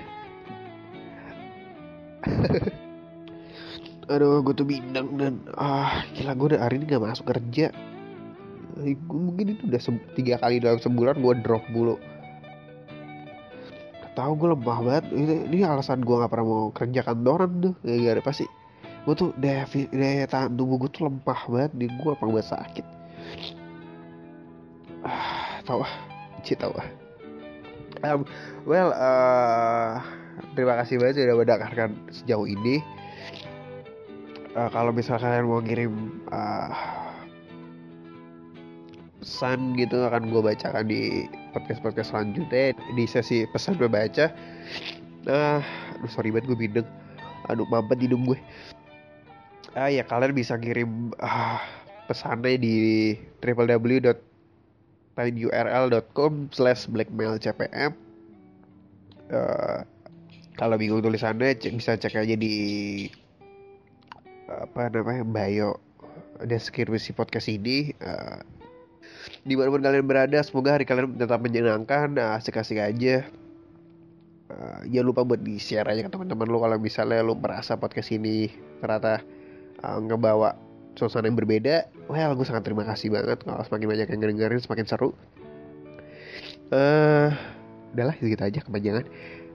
Aduh 4.16 4.40
gue 4.40 4.56
tuh 4.56 4.64
bindang 4.64 5.20
dan 5.20 5.44
ah 5.60 6.08
gila 6.16 6.32
gue 6.32 6.56
udah 6.56 6.64
hari 6.64 6.80
ini 6.80 6.88
gak 6.88 7.04
masuk 7.04 7.28
kerja. 7.36 7.76
Gue 8.80 9.20
mungkin 9.20 9.60
itu 9.60 9.68
udah 9.68 9.82
tiga 10.16 10.40
kali 10.40 10.64
dalam 10.64 10.80
sebulan 10.80 11.20
gue 11.20 11.34
drop 11.44 11.68
mulu. 11.68 12.00
Tahu 14.16 14.32
gue 14.40 14.48
lemah 14.56 14.80
banget. 14.80 15.06
Ini, 15.12 15.52
ini 15.52 15.68
alasan 15.68 16.08
gue 16.08 16.16
gak 16.16 16.32
pernah 16.32 16.48
mau 16.48 16.72
kerja 16.72 17.04
kantoran 17.04 17.52
tuh 17.60 17.74
gak, 17.84 17.96
gak 18.00 18.14
ada 18.16 18.24
pasti. 18.24 18.48
Gue 19.04 19.16
tuh 19.20 19.36
daya, 19.36 19.68
daya 19.92 20.24
tahan 20.24 20.56
tubuh 20.56 20.80
gue 20.80 20.90
tuh 20.96 21.12
lemah 21.12 21.42
banget 21.52 21.72
di 21.76 21.92
gue 21.92 22.12
apa 22.16 22.24
gue 22.24 22.44
sakit 22.44 23.04
tahu 25.68 25.84
ah 25.84 25.94
tahu 26.44 26.74
ah 26.76 26.88
um, 28.04 28.28
well 28.68 28.92
uh, 28.92 30.04
terima 30.54 30.76
kasih 30.84 31.00
banget 31.00 31.24
sudah 31.24 31.38
mendengarkan 31.40 31.90
sejauh 32.12 32.46
ini. 32.46 32.84
Uh, 34.54 34.70
kalau 34.70 34.94
misalnya 34.94 35.34
kalian 35.34 35.50
mau 35.50 35.62
ngirim 35.64 35.94
uh, 36.30 36.70
pesan 39.24 39.74
gitu 39.80 40.04
akan 40.04 40.30
gue 40.30 40.42
bacakan 40.44 40.86
di 40.86 41.26
podcast 41.56 41.80
podcast 41.82 42.10
selanjutnya 42.14 42.76
di 42.94 43.08
sesi 43.08 43.48
pesan 43.50 43.80
membaca 43.80 44.30
nah 45.24 45.64
aduh 45.96 46.12
sorry 46.12 46.30
banget 46.30 46.52
gue 46.52 46.58
bindeng. 46.60 46.88
Aduh 47.48 47.64
mampet 47.72 48.04
hidung 48.04 48.28
gue 48.28 48.40
ah 49.74 49.88
uh, 49.88 49.90
ya 49.90 50.06
kalian 50.06 50.38
bisa 50.38 50.54
kirim 50.62 51.10
uh, 51.18 51.58
pesannya 52.06 52.62
di 52.62 52.76
www 53.42 54.14
url.com 55.18 56.50
slash 56.50 56.90
blackmail 56.90 57.38
cpm 57.38 57.94
uh, 59.30 59.86
kalau 60.54 60.78
bingung 60.78 61.02
tulisannya 61.02 61.58
cek, 61.58 61.74
bisa 61.74 61.98
cek 61.98 62.14
aja 62.14 62.36
di 62.38 62.54
apa 64.46 64.94
namanya 64.94 65.26
bio 65.26 65.82
deskripsi 66.46 67.18
podcast 67.18 67.50
ini. 67.50 67.90
Uh, 67.98 68.42
di 69.44 69.58
mana 69.58 69.80
kalian 69.80 70.06
berada 70.06 70.40
semoga 70.46 70.78
hari 70.78 70.86
kalian 70.86 71.18
tetap 71.18 71.42
menyenangkan. 71.42 72.14
Asik-asik 72.38 72.78
aja. 72.78 73.26
Uh, 74.54 74.86
jangan 74.94 75.08
lupa 75.10 75.22
buat 75.26 75.42
di 75.42 75.58
share 75.58 75.90
aja 75.90 76.06
ke 76.06 76.12
teman-teman 76.14 76.46
lo 76.46 76.62
kalau 76.62 76.78
misalnya 76.78 77.26
lo 77.26 77.34
merasa 77.34 77.74
podcast 77.74 78.14
ini 78.14 78.54
ternyata 78.78 79.26
uh, 79.82 79.98
ngebawa 79.98 80.54
suasana 80.94 81.30
yang 81.30 81.38
berbeda 81.38 81.90
well 82.10 82.32
gue 82.38 82.46
sangat 82.46 82.64
terima 82.66 82.86
kasih 82.86 83.14
banget. 83.14 83.42
Kalau 83.44 83.64
semakin 83.66 83.88
banyak 83.90 84.08
yang 84.10 84.20
dengerin 84.22 84.62
semakin 84.62 84.86
seru. 84.86 85.10
Eh 86.74 86.78
uh, 86.78 87.30
udahlah 87.94 88.16
segitu 88.18 88.44
aja 88.44 88.60
kepanjangan. 88.66 89.06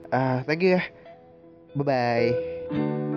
Uh, 0.09 0.39
thank 0.47 0.63
you 0.63 0.79
ya. 0.79 0.83
Bye 1.77 1.85
bye 1.85 3.07